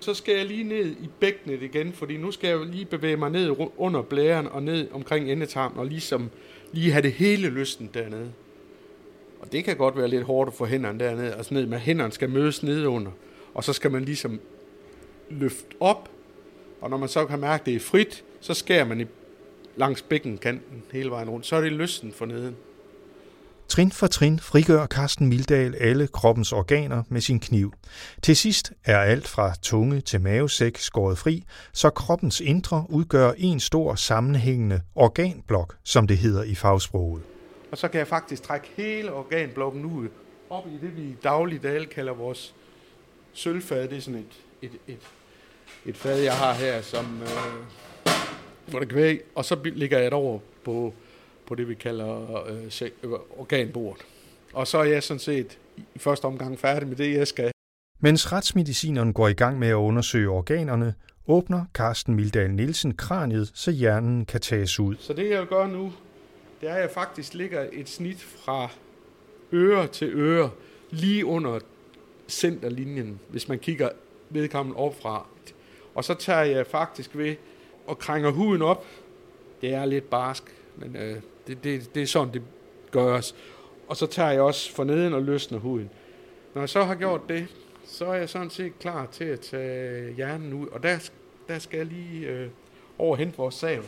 Så 0.00 0.14
skal 0.14 0.36
jeg 0.36 0.46
lige 0.46 0.64
ned 0.64 0.86
i 0.86 1.08
bækkenet 1.20 1.62
igen, 1.62 1.92
fordi 1.92 2.16
nu 2.16 2.30
skal 2.30 2.48
jeg 2.48 2.66
lige 2.66 2.84
bevæge 2.84 3.16
mig 3.16 3.30
ned 3.30 3.50
under 3.76 4.02
blæren 4.02 4.46
og 4.46 4.62
ned 4.62 4.88
omkring 4.92 5.32
endetarmen, 5.32 5.78
og 5.78 5.86
ligesom 5.86 6.30
lige 6.72 6.92
have 6.92 7.02
det 7.02 7.12
hele 7.12 7.48
lysten 7.48 7.90
dernede. 7.94 8.32
Og 9.40 9.52
det 9.52 9.64
kan 9.64 9.76
godt 9.76 9.96
være 9.96 10.08
lidt 10.08 10.22
hårdt 10.22 10.48
at 10.48 10.54
få 10.54 10.66
hænderne 10.66 10.98
dernede, 10.98 11.34
altså 11.34 11.54
ned 11.54 11.66
med 11.66 11.78
hænderne 11.78 12.12
skal 12.12 12.30
mødes 12.30 12.62
nedunder, 12.62 13.10
og 13.54 13.64
så 13.64 13.72
skal 13.72 13.90
man 13.90 14.04
ligesom 14.04 14.40
løfte 15.30 15.76
op, 15.80 16.10
og 16.86 16.90
når 16.90 16.96
man 16.96 17.08
så 17.08 17.26
kan 17.26 17.40
mærke, 17.40 17.60
at 17.60 17.66
det 17.66 17.76
er 17.76 17.80
frit, 17.80 18.24
så 18.40 18.54
skærer 18.54 18.84
man 18.84 19.00
i 19.00 19.04
langs 19.76 20.02
bækkenkanten 20.02 20.82
hele 20.92 21.10
vejen 21.10 21.30
rundt. 21.30 21.46
Så 21.46 21.56
er 21.56 21.60
det 21.60 21.72
lysten 21.72 22.12
for 22.12 22.26
neden. 22.26 22.56
Trin 23.68 23.92
for 23.92 24.06
trin 24.06 24.38
frigør 24.40 24.86
Carsten 24.86 25.26
Mildal 25.26 25.74
alle 25.74 26.06
kroppens 26.06 26.52
organer 26.52 27.02
med 27.08 27.20
sin 27.20 27.40
kniv. 27.40 27.72
Til 28.22 28.36
sidst 28.36 28.72
er 28.84 28.98
alt 28.98 29.28
fra 29.28 29.54
tunge 29.62 30.00
til 30.00 30.20
mavesæk 30.20 30.78
skåret 30.78 31.18
fri, 31.18 31.44
så 31.72 31.90
kroppens 31.90 32.40
indre 32.40 32.86
udgør 32.88 33.32
en 33.36 33.60
stor 33.60 33.94
sammenhængende 33.94 34.80
organblok, 34.94 35.76
som 35.84 36.06
det 36.06 36.18
hedder 36.18 36.42
i 36.42 36.54
fagsproget. 36.54 37.22
Og 37.70 37.78
så 37.78 37.88
kan 37.88 37.98
jeg 37.98 38.06
faktisk 38.06 38.42
trække 38.42 38.68
hele 38.76 39.12
organblokken 39.12 39.84
ud 39.84 40.08
op 40.50 40.66
i 40.66 40.86
det, 40.86 40.96
vi 40.96 41.02
i 41.02 41.16
dagligdag 41.24 41.88
kalder 41.88 42.14
vores 42.14 42.54
sølvfad. 43.32 43.88
Det 43.88 43.96
er 43.96 44.00
sådan 44.00 44.20
et, 44.20 44.42
et, 44.62 44.78
et, 44.86 45.00
et 45.86 45.96
fad, 45.96 46.20
jeg 46.20 46.32
har 46.32 46.54
her, 46.54 46.82
som, 46.82 47.22
øh, 47.22 47.28
hvor 48.66 48.78
det 48.78 48.88
kvæg, 48.88 49.20
og 49.34 49.44
så 49.44 49.56
ligger 49.64 49.98
jeg 49.98 50.04
det 50.04 50.12
over 50.12 50.38
på 50.64 50.94
på 51.46 51.54
det, 51.54 51.68
vi 51.68 51.74
kalder 51.74 52.44
øh, 52.46 52.82
øh, 53.02 53.10
organbordet. 53.38 54.02
Og 54.52 54.66
så 54.66 54.78
er 54.78 54.84
jeg 54.84 55.02
sådan 55.02 55.18
set 55.18 55.58
i 55.94 55.98
første 55.98 56.24
omgang 56.24 56.58
færdig 56.58 56.88
med 56.88 56.96
det, 56.96 57.14
jeg 57.14 57.28
skal. 57.28 57.50
Mens 58.00 58.32
retsmedicineren 58.32 59.12
går 59.12 59.28
i 59.28 59.32
gang 59.32 59.58
med 59.58 59.68
at 59.68 59.74
undersøge 59.74 60.28
organerne, 60.28 60.94
åbner 61.26 61.64
Carsten 61.74 62.14
Mildal 62.14 62.50
Nielsen 62.50 62.94
kraniet, 62.94 63.50
så 63.54 63.70
hjernen 63.70 64.24
kan 64.24 64.40
tages 64.40 64.80
ud. 64.80 64.96
Så 64.98 65.12
det 65.12 65.30
jeg 65.30 65.46
gøre 65.46 65.68
nu, 65.68 65.92
det 66.60 66.68
er, 66.68 66.74
at 66.74 66.80
jeg 66.80 66.90
faktisk 66.90 67.34
ligger 67.34 67.66
et 67.72 67.88
snit 67.88 68.20
fra 68.20 68.68
øre 69.52 69.86
til 69.86 70.10
øre, 70.14 70.50
lige 70.90 71.26
under 71.26 71.58
centerlinjen, 72.28 73.20
hvis 73.28 73.48
man 73.48 73.58
kigger 73.58 73.88
vedkommende 74.30 74.78
op 74.78 75.00
fra. 75.00 75.26
Og 75.96 76.04
så 76.04 76.14
tager 76.14 76.42
jeg 76.42 76.66
faktisk 76.66 77.10
ved 77.14 77.36
og 77.86 77.98
krænger 77.98 78.30
huden 78.30 78.62
op. 78.62 78.86
Det 79.60 79.74
er 79.74 79.84
lidt 79.84 80.10
barsk, 80.10 80.42
men 80.76 80.96
øh, 80.96 81.16
det, 81.46 81.64
det, 81.64 81.94
det 81.94 82.02
er 82.02 82.06
sådan, 82.06 82.34
det 82.34 82.42
gøres. 82.90 83.34
Og 83.88 83.96
så 83.96 84.06
tager 84.06 84.30
jeg 84.30 84.40
også 84.40 84.72
for 84.72 84.84
neden 84.84 85.14
og 85.14 85.22
løsner 85.22 85.58
huden. 85.58 85.90
Når 86.54 86.62
jeg 86.62 86.68
så 86.68 86.84
har 86.84 86.94
gjort 86.94 87.20
det, 87.28 87.46
så 87.84 88.06
er 88.06 88.14
jeg 88.14 88.28
sådan 88.28 88.50
set 88.50 88.78
klar 88.78 89.06
til 89.12 89.24
at 89.24 89.40
tage 89.40 90.14
hjernen 90.14 90.52
ud. 90.52 90.66
Og 90.66 90.82
der, 90.82 91.10
der 91.48 91.58
skal 91.58 91.76
jeg 91.76 91.86
lige 91.86 92.26
øh, 92.26 92.48
over 92.98 93.16
hente 93.16 93.36
vores 93.36 93.54
sav. 93.54 93.82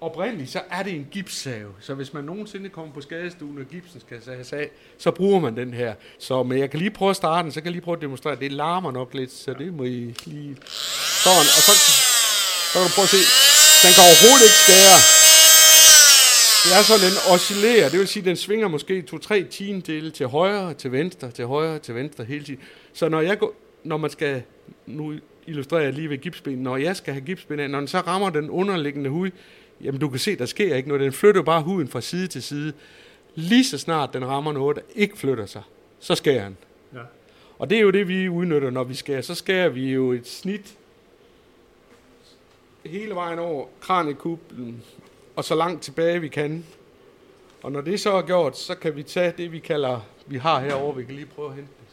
Oprindeligt 0.00 0.50
så 0.50 0.60
er 0.70 0.82
det 0.82 0.94
en 0.94 1.08
gipssav, 1.10 1.68
så 1.80 1.94
hvis 1.94 2.12
man 2.12 2.24
nogensinde 2.24 2.68
kommer 2.68 2.94
på 2.94 3.00
skadestuen, 3.00 3.58
og 3.58 3.64
gipsen 3.64 4.00
skal 4.00 4.22
sages 4.22 4.52
af, 4.52 4.70
så 4.98 5.10
bruger 5.10 5.40
man 5.40 5.56
den 5.56 5.74
her. 5.74 5.94
Så 6.18 6.42
men 6.42 6.58
jeg 6.58 6.70
kan 6.70 6.78
lige 6.78 6.90
prøve 6.90 7.10
at 7.10 7.16
starte 7.16 7.42
den, 7.42 7.52
så 7.52 7.60
kan 7.60 7.64
jeg 7.64 7.72
lige 7.72 7.82
prøve 7.82 7.96
at 7.96 8.02
demonstrere. 8.02 8.36
Det 8.36 8.52
larmer 8.52 8.92
nok 8.92 9.14
lidt, 9.14 9.32
så 9.32 9.54
det 9.54 9.74
må 9.74 9.84
I 9.84 10.14
lige... 10.26 10.56
Sådan, 11.24 11.48
og 11.58 11.62
så, 11.66 11.72
så 12.70 12.76
kan 12.78 12.86
du 12.88 12.92
prøve 12.96 13.08
at 13.10 13.14
se. 13.16 13.22
Den 13.84 13.92
kan 13.96 14.02
overhovedet 14.08 14.44
ikke 14.48 14.60
skære. 14.64 14.98
Det 16.64 16.70
er 16.78 16.82
sådan, 16.82 17.04
den 17.08 17.16
oscillerer. 17.34 17.88
Det 17.88 17.98
vil 17.98 18.08
sige, 18.08 18.24
den 18.24 18.36
svinger 18.36 18.68
måske 18.68 19.02
to-tre 19.02 19.44
tiendele 19.44 20.10
til 20.10 20.26
højre, 20.26 20.74
til 20.74 20.92
venstre, 20.92 21.30
til 21.30 21.46
højre, 21.46 21.78
til 21.78 21.94
venstre 21.94 22.24
hele 22.24 22.44
tiden. 22.44 22.60
Så 22.92 23.08
når 23.08 23.20
jeg 23.20 23.38
går, 23.38 23.54
når 23.84 23.96
man 23.96 24.10
skal, 24.10 24.42
nu 24.86 25.14
illustrerer 25.46 25.82
jeg 25.82 25.92
lige 25.92 26.10
ved 26.10 26.18
gipsben, 26.18 26.58
når 26.58 26.76
jeg 26.76 26.96
skal 26.96 27.12
have 27.14 27.24
gipsben 27.24 27.60
af, 27.60 27.70
når 27.70 27.78
den 27.78 27.88
så 27.88 27.98
rammer 28.00 28.30
den 28.30 28.50
underliggende 28.50 29.10
hud, 29.10 29.30
jamen 29.80 30.00
du 30.00 30.08
kan 30.08 30.18
se, 30.18 30.36
der 30.36 30.46
sker 30.46 30.76
ikke 30.76 30.88
noget. 30.88 31.02
Den 31.02 31.12
flytter 31.12 31.42
bare 31.42 31.62
huden 31.62 31.88
fra 31.88 32.00
side 32.00 32.26
til 32.26 32.42
side. 32.42 32.72
Lige 33.34 33.64
så 33.64 33.78
snart 33.78 34.12
den 34.12 34.26
rammer 34.26 34.52
noget, 34.52 34.76
der 34.76 34.82
ikke 34.94 35.18
flytter 35.18 35.46
sig, 35.46 35.62
så 36.00 36.14
skærer 36.14 36.44
den. 36.44 36.56
Ja. 36.94 37.00
Og 37.58 37.70
det 37.70 37.78
er 37.78 37.82
jo 37.82 37.90
det, 37.90 38.08
vi 38.08 38.28
udnytter, 38.28 38.70
når 38.70 38.84
vi 38.84 38.94
skærer. 38.94 39.22
Så 39.22 39.34
skærer 39.34 39.68
vi 39.68 39.92
jo 39.92 40.12
et 40.12 40.28
snit 40.28 40.74
hele 42.84 43.14
vejen 43.14 43.38
over 43.38 43.66
kraniekuplen 43.80 44.82
og 45.36 45.44
så 45.44 45.54
langt 45.54 45.82
tilbage 45.82 46.20
vi 46.20 46.28
kan. 46.28 46.64
Og 47.62 47.72
når 47.72 47.80
det 47.80 48.00
så 48.00 48.12
er 48.12 48.22
gjort, 48.22 48.58
så 48.58 48.74
kan 48.74 48.96
vi 48.96 49.02
tage 49.02 49.34
det, 49.36 49.52
vi 49.52 49.58
kalder, 49.58 50.00
vi 50.26 50.36
har 50.36 50.60
herovre, 50.60 50.96
vi 50.96 51.04
kan 51.04 51.14
lige 51.14 51.26
prøve 51.26 51.48
at 51.48 51.54
hente 51.54 51.70
det. 51.70 51.84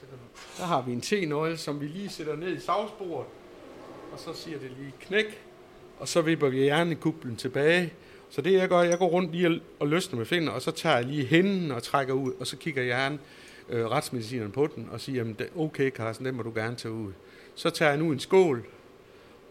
Der 0.57 0.63
har 0.63 0.81
vi 0.81 0.91
en 0.91 1.01
T-nøgle, 1.01 1.57
som 1.57 1.81
vi 1.81 1.87
lige 1.87 2.09
sætter 2.09 2.35
ned 2.35 2.57
i 2.57 2.59
savsbordet, 2.59 3.27
og 4.13 4.19
så 4.19 4.33
siger 4.33 4.59
det 4.59 4.71
lige 4.79 4.93
knæk, 5.01 5.41
og 5.99 6.07
så 6.07 6.21
vipper 6.21 6.49
vi 6.49 6.57
hjernekuplen 6.57 7.35
tilbage. 7.35 7.93
Så 8.29 8.41
det 8.41 8.53
jeg 8.53 8.69
gør, 8.69 8.81
jeg 8.81 8.97
går 8.97 9.07
rundt 9.07 9.31
lige 9.31 9.61
og 9.79 9.87
løsner 9.87 10.17
med 10.17 10.25
fingre, 10.25 10.53
og 10.53 10.61
så 10.61 10.71
tager 10.71 10.95
jeg 10.95 11.05
lige 11.05 11.25
hænden 11.25 11.71
og 11.71 11.83
trækker 11.83 12.13
ud, 12.13 12.33
og 12.39 12.47
så 12.47 12.57
kigger 12.57 12.83
hjernen 12.83 13.19
øh, 13.69 13.85
retsmedicineren 13.85 14.51
på 14.51 14.67
den, 14.75 14.89
og 14.91 15.01
siger, 15.01 15.17
jamen, 15.17 15.37
okay 15.55 15.91
Carsten, 15.91 16.25
den 16.25 16.35
må 16.35 16.43
du 16.43 16.51
gerne 16.55 16.75
tage 16.75 16.91
ud. 16.91 17.11
Så 17.55 17.69
tager 17.69 17.91
jeg 17.91 17.99
nu 17.99 18.11
en 18.11 18.19
skål, 18.19 18.65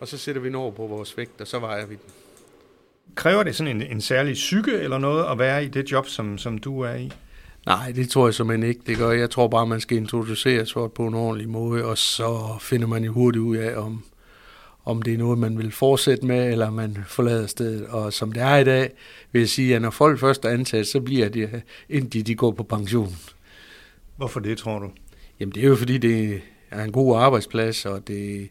og 0.01 0.09
så 0.09 0.19
sætter 0.19 0.41
vi 0.41 0.49
den 0.49 0.55
over 0.55 0.71
på 0.71 0.87
vores 0.87 1.17
vægt, 1.17 1.41
og 1.41 1.47
så 1.47 1.59
vejer 1.59 1.87
vi 1.87 1.95
den. 1.95 2.13
Kræver 3.15 3.43
det 3.43 3.57
sådan 3.57 3.77
en, 3.77 3.83
en 3.83 4.01
særlig 4.01 4.35
psyke 4.35 4.73
eller 4.73 4.99
noget 4.99 5.25
at 5.33 5.39
være 5.39 5.65
i 5.65 5.69
det 5.69 5.93
job, 5.93 6.07
som, 6.07 6.39
som 6.39 6.59
du 6.59 6.81
er 6.81 6.95
i? 6.95 7.11
Nej, 7.67 7.93
det 7.93 8.09
tror 8.09 8.27
jeg 8.27 8.35
simpelthen 8.35 8.69
ikke, 8.69 8.81
det 8.87 8.97
gør. 8.97 9.11
Jeg 9.11 9.31
tror 9.31 9.49
bare, 9.49 9.67
man 9.67 9.81
skal 9.81 9.97
introduceres 9.97 10.73
for 10.73 10.89
på 10.89 11.07
en 11.07 11.15
ordentlig 11.15 11.49
måde, 11.49 11.85
og 11.85 11.99
så 11.99 12.57
finder 12.61 12.87
man 12.87 13.05
jo 13.05 13.13
hurtigt 13.13 13.43
ud 13.43 13.57
af, 13.57 13.77
om, 13.77 14.05
om 14.85 15.03
det 15.03 15.15
er 15.15 15.19
noget, 15.19 15.39
man 15.39 15.59
vil 15.59 15.73
fortsætte 15.73 16.27
med, 16.27 16.53
eller 16.53 16.71
man 16.71 16.99
forlader 17.07 17.47
stedet. 17.47 17.87
Og 17.87 18.13
som 18.13 18.33
det 18.33 18.43
er 18.43 18.57
i 18.57 18.65
dag, 18.65 18.91
vil 19.33 19.41
jeg 19.41 19.49
sige, 19.49 19.77
at 19.77 19.83
når 19.83 19.91
folk 19.91 20.21
først 20.21 20.45
er 20.45 20.49
ansat, 20.49 20.87
så 20.87 21.01
bliver 21.01 21.29
det, 21.29 21.63
indtil 21.89 22.27
de 22.27 22.35
går 22.35 22.51
på 22.51 22.63
pension. 22.63 23.17
Hvorfor 24.17 24.41
det, 24.41 24.59
tror 24.59 24.79
du? 24.79 24.91
Jamen, 25.41 25.55
det 25.55 25.65
er 25.65 25.69
jo 25.69 25.77
fordi, 25.77 25.99
det 25.99 26.41
er 26.71 26.85
en 26.85 26.93
god 26.93 27.17
arbejdsplads, 27.17 27.87
og 27.87 28.09
det, 28.09 28.49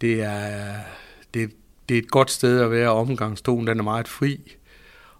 det, 0.00 0.22
er, 0.22 0.74
det, 1.34 1.50
det 1.88 1.94
er 1.94 1.98
et 1.98 2.10
godt 2.10 2.30
sted 2.30 2.60
at 2.60 2.70
være. 2.70 2.88
Omgangstonen 2.88 3.66
den 3.66 3.78
er 3.78 3.82
meget 3.84 4.08
fri, 4.08 4.56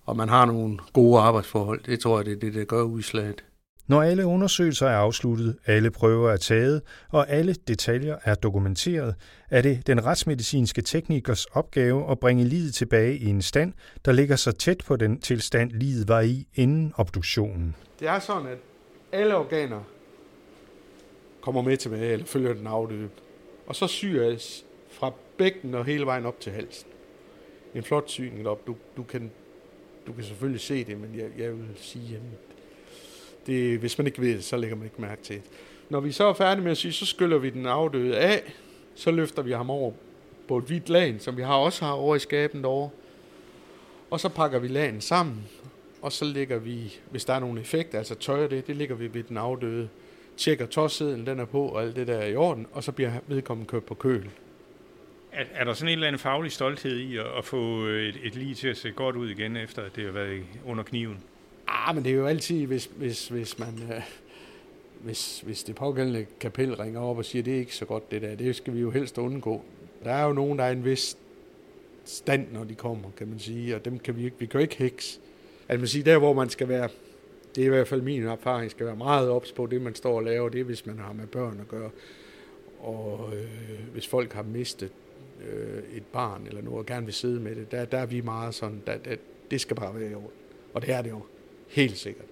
og 0.04 0.16
man 0.16 0.28
har 0.28 0.44
nogle 0.46 0.78
gode 0.92 1.20
arbejdsforhold. 1.20 1.80
Det 1.82 2.00
tror 2.00 2.18
jeg, 2.18 2.26
det 2.26 2.32
er 2.32 2.40
det, 2.40 2.54
der 2.54 2.64
gør 2.64 2.82
udslaget. 2.82 3.44
Når 3.88 4.02
alle 4.02 4.26
undersøgelser 4.26 4.86
er 4.86 4.96
afsluttet, 4.96 5.56
alle 5.66 5.90
prøver 5.90 6.30
er 6.30 6.36
taget, 6.36 6.82
og 7.08 7.30
alle 7.30 7.54
detaljer 7.68 8.16
er 8.24 8.34
dokumenteret, 8.34 9.14
er 9.50 9.62
det 9.62 9.86
den 9.86 10.04
retsmedicinske 10.04 10.82
teknikers 10.82 11.44
opgave 11.44 12.10
at 12.10 12.18
bringe 12.18 12.44
livet 12.44 12.74
tilbage 12.74 13.16
i 13.16 13.26
en 13.26 13.42
stand, 13.42 13.72
der 14.04 14.12
ligger 14.12 14.36
så 14.36 14.52
tæt 14.52 14.82
på 14.86 14.96
den 14.96 15.20
tilstand, 15.20 15.70
livet 15.70 16.08
var 16.08 16.20
i 16.20 16.46
inden 16.54 16.92
obduktionen. 16.96 17.76
Det 18.00 18.08
er 18.08 18.18
sådan, 18.18 18.46
at 18.46 18.58
alle 19.12 19.36
organer 19.36 19.80
kommer 21.40 21.62
med 21.62 21.76
tilbage, 21.76 22.12
eller 22.12 22.26
følger 22.26 22.54
den 22.54 22.66
afdøde. 22.66 23.08
Og 23.66 23.76
så 23.76 23.86
syres 23.86 24.65
fra 24.96 25.12
bækken 25.36 25.74
og 25.74 25.84
hele 25.84 26.06
vejen 26.06 26.26
op 26.26 26.40
til 26.40 26.52
halsen. 26.52 26.88
En 27.74 27.82
flot 27.82 28.10
syning 28.10 28.48
op. 28.48 28.66
Du, 28.66 28.76
du, 28.96 29.02
kan, 29.02 29.30
du 30.06 30.12
kan 30.12 30.24
selvfølgelig 30.24 30.60
se 30.60 30.84
det, 30.84 31.00
men 31.00 31.14
jeg, 31.16 31.28
jeg 31.38 31.52
vil 31.52 31.66
sige, 31.76 32.16
at 32.16 32.20
det, 33.46 33.78
hvis 33.78 33.98
man 33.98 34.06
ikke 34.06 34.20
ved 34.20 34.34
det, 34.34 34.44
så 34.44 34.56
lægger 34.56 34.76
man 34.76 34.84
ikke 34.84 35.00
mærke 35.00 35.22
til 35.22 35.36
det. 35.36 35.44
Når 35.88 36.00
vi 36.00 36.12
så 36.12 36.24
er 36.24 36.32
færdige 36.32 36.62
med 36.62 36.70
at 36.70 36.76
sy, 36.76 36.86
så 36.86 37.06
skyller 37.06 37.38
vi 37.38 37.50
den 37.50 37.66
afdøde 37.66 38.16
af, 38.18 38.54
så 38.94 39.10
løfter 39.10 39.42
vi 39.42 39.52
ham 39.52 39.70
over 39.70 39.92
på 40.48 40.58
et 40.58 40.64
hvidt 40.64 40.88
lag, 40.88 41.16
som 41.18 41.36
vi 41.36 41.42
har 41.42 41.54
også 41.54 41.84
har 41.84 41.92
over 41.92 42.16
i 42.16 42.18
skaben 42.18 42.62
derovre. 42.62 42.90
Og 44.10 44.20
så 44.20 44.28
pakker 44.28 44.58
vi 44.58 44.68
lagen 44.68 45.00
sammen, 45.00 45.48
og 46.02 46.12
så 46.12 46.24
lægger 46.24 46.58
vi, 46.58 46.98
hvis 47.10 47.24
der 47.24 47.34
er 47.34 47.40
nogen 47.40 47.58
effekter, 47.58 47.98
altså 47.98 48.14
tøjer 48.14 48.48
det, 48.48 48.66
det 48.66 48.76
ligger 48.76 48.94
vi 48.94 49.14
ved 49.14 49.22
den 49.22 49.36
afdøde. 49.36 49.88
Tjekker 50.36 50.66
tossedlen, 50.66 51.26
den 51.26 51.40
er 51.40 51.44
på, 51.44 51.66
og 51.68 51.82
alt 51.82 51.96
det 51.96 52.06
der 52.06 52.14
er 52.14 52.26
i 52.26 52.36
orden, 52.36 52.66
og 52.72 52.84
så 52.84 52.92
bliver 52.92 53.12
vedkommende 53.26 53.68
kørt 53.68 53.84
på 53.84 53.94
køl. 53.94 54.30
Er, 55.36 55.44
er 55.54 55.64
der 55.64 55.74
sådan 55.74 55.88
en 55.88 55.92
eller 55.92 56.06
anden 56.06 56.18
faglig 56.18 56.52
stolthed 56.52 56.98
i 56.98 57.16
at, 57.16 57.26
at 57.38 57.44
få 57.44 57.86
øh, 57.86 58.08
et, 58.08 58.20
et 58.22 58.34
lige 58.34 58.54
til 58.54 58.68
at 58.68 58.76
se 58.76 58.90
godt 58.90 59.16
ud 59.16 59.30
igen, 59.30 59.56
efter 59.56 59.82
at 59.82 59.96
det 59.96 60.04
har 60.04 60.12
været 60.12 60.42
under 60.66 60.84
kniven? 60.84 61.18
Ah, 61.68 61.94
men 61.94 62.04
det 62.04 62.12
er 62.12 62.16
jo 62.16 62.26
altid, 62.26 62.66
hvis, 62.66 62.90
hvis, 62.96 63.28
hvis 63.28 63.58
man... 63.58 63.68
Øh, 63.92 64.02
hvis, 65.00 65.40
hvis 65.40 65.62
det 65.62 65.74
pågældende 65.74 66.26
kapel 66.40 66.74
ringer 66.74 67.00
op 67.00 67.18
og 67.18 67.24
siger, 67.24 67.42
det 67.42 67.54
er 67.54 67.58
ikke 67.58 67.74
så 67.74 67.84
godt 67.84 68.10
det 68.10 68.22
der, 68.22 68.34
det 68.34 68.56
skal 68.56 68.74
vi 68.74 68.80
jo 68.80 68.90
helst 68.90 69.18
undgå. 69.18 69.64
Der 70.04 70.10
er 70.10 70.26
jo 70.26 70.32
nogen, 70.32 70.58
der 70.58 70.64
er 70.64 70.72
en 70.72 70.84
vis 70.84 71.18
stand, 72.04 72.46
når 72.52 72.64
de 72.64 72.74
kommer, 72.74 73.08
kan 73.16 73.28
man 73.28 73.38
sige, 73.38 73.76
og 73.76 73.84
dem 73.84 73.98
kan 73.98 74.16
vi 74.16 74.24
ikke, 74.24 74.36
vi 74.38 74.46
kan 74.46 74.60
jo 74.60 74.62
ikke 74.62 74.76
heks. 74.76 75.20
Altså 75.68 75.80
man 75.80 75.88
siger, 75.88 76.04
der 76.04 76.18
hvor 76.18 76.32
man 76.32 76.48
skal 76.48 76.68
være, 76.68 76.88
det 77.54 77.62
er 77.62 77.66
i 77.66 77.68
hvert 77.68 77.88
fald 77.88 78.02
min 78.02 78.22
erfaring, 78.22 78.70
skal 78.70 78.86
være 78.86 78.96
meget 78.96 79.28
ops 79.28 79.52
på 79.52 79.66
det, 79.66 79.82
man 79.82 79.94
står 79.94 80.16
og 80.16 80.22
laver, 80.22 80.48
det 80.48 80.60
er, 80.60 80.64
hvis 80.64 80.86
man 80.86 80.98
har 80.98 81.12
med 81.12 81.26
børn 81.26 81.60
at 81.60 81.68
gøre. 81.68 81.90
Og 82.80 83.32
øh, 83.34 83.48
hvis 83.92 84.06
folk 84.06 84.32
har 84.32 84.42
mistet 84.42 84.92
øh, 85.40 85.82
et 85.96 86.04
barn 86.12 86.46
eller 86.46 86.62
noget, 86.62 86.78
og 86.78 86.86
gerne 86.86 87.06
vil 87.06 87.14
sidde 87.14 87.40
med 87.40 87.54
det, 87.54 87.72
der, 87.72 87.84
der 87.84 87.98
er 87.98 88.06
vi 88.06 88.20
meget 88.20 88.54
sådan, 88.54 88.82
der, 88.86 88.98
der, 88.98 89.16
det 89.50 89.60
skal 89.60 89.76
bare 89.76 90.00
være 90.00 90.10
i 90.10 90.14
orden. 90.14 90.30
Og 90.74 90.82
det 90.82 90.94
er 90.94 91.02
det 91.02 91.10
jo. 91.10 91.22
Helt 91.68 91.98
sikkert. 91.98 92.26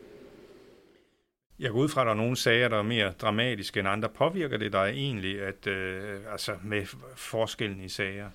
Jeg 1.59 1.71
går 1.71 1.79
ud 1.79 1.89
fra, 1.89 2.01
at 2.01 2.05
der 2.05 2.13
er 2.13 2.17
nogle 2.17 2.37
sager, 2.37 2.69
der 2.69 2.79
er 2.79 2.83
mere 2.83 3.13
dramatiske 3.21 3.81
end 3.81 3.89
andre. 3.89 4.09
Påvirker 4.09 4.57
det 4.57 4.73
dig 4.73 4.91
egentlig, 4.95 5.43
at, 5.43 5.67
øh, 5.67 6.21
altså 6.33 6.53
med 6.65 6.87
forskellen 7.17 7.81
i 7.81 7.89
sager? 7.89 8.31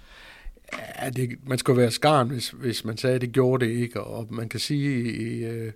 Ja, 1.02 1.10
det, 1.10 1.40
man 1.48 1.58
skulle 1.58 1.82
være 1.82 1.92
skarn, 1.92 2.30
hvis, 2.30 2.50
hvis 2.50 2.86
man 2.86 2.98
sagde, 2.98 3.16
at 3.16 3.22
det 3.22 3.32
gjorde 3.32 3.66
det 3.66 3.72
ikke. 3.72 4.02
Og 4.02 4.28
man 4.30 4.50
kan 4.50 4.60
sige, 4.60 5.14
i, 5.14 5.46
øh, 5.46 5.72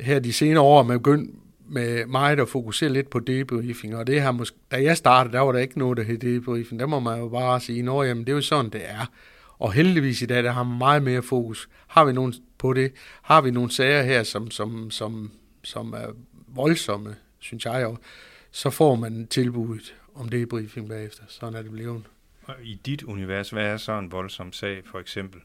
her 0.00 0.18
de 0.18 0.32
senere 0.32 0.62
år, 0.62 0.82
man 0.82 0.98
begyndt 0.98 1.30
med 1.72 2.06
mig 2.06 2.36
der 2.36 2.44
fokusere 2.44 2.90
lidt 2.90 3.10
på 3.10 3.18
debriefing, 3.18 3.96
og 3.96 4.06
det 4.06 4.22
her 4.22 4.30
måske, 4.30 4.56
da 4.70 4.82
jeg 4.82 4.96
startede, 4.96 5.32
der 5.32 5.40
var 5.40 5.52
der 5.52 5.58
ikke 5.58 5.78
noget, 5.78 5.96
der 5.96 6.02
hed 6.02 6.18
debriefing. 6.18 6.80
Der 6.80 6.86
må 6.86 7.00
man 7.00 7.18
jo 7.18 7.28
bare 7.28 7.60
sige, 7.60 7.82
nå 7.82 8.02
jamen, 8.02 8.24
det 8.24 8.32
er 8.32 8.36
jo 8.36 8.40
sådan, 8.40 8.70
det 8.70 8.90
er. 8.90 9.06
Og 9.58 9.72
heldigvis 9.72 10.22
i 10.22 10.26
dag, 10.26 10.42
der 10.42 10.50
har 10.50 10.62
man 10.62 10.78
meget 10.78 11.02
mere 11.02 11.22
fokus. 11.22 11.68
Har 11.86 12.04
vi 12.04 12.12
nogen 12.12 12.34
på 12.58 12.72
det? 12.72 12.92
Har 13.22 13.40
vi 13.40 13.50
nogle 13.50 13.70
sager 13.70 14.02
her, 14.02 14.22
som, 14.22 14.50
som, 14.50 14.90
som, 14.90 15.30
som 15.62 15.92
er 15.92 16.06
voldsomme, 16.48 17.16
synes 17.38 17.64
jeg 17.64 17.82
jo, 17.82 17.96
så 18.50 18.70
får 18.70 18.94
man 18.94 19.26
tilbuddet 19.26 19.94
om 20.14 20.28
debriefing 20.28 20.48
briefing 20.50 20.88
bagefter. 20.88 21.22
Sådan 21.28 21.54
er 21.54 21.62
det 21.62 21.70
blevet. 21.70 22.02
Og 22.44 22.54
i 22.62 22.74
dit 22.86 23.02
univers, 23.02 23.50
hvad 23.50 23.66
er 23.66 23.76
så 23.76 23.98
en 23.98 24.12
voldsom 24.12 24.52
sag, 24.52 24.82
for 24.84 24.98
eksempel? 24.98 25.40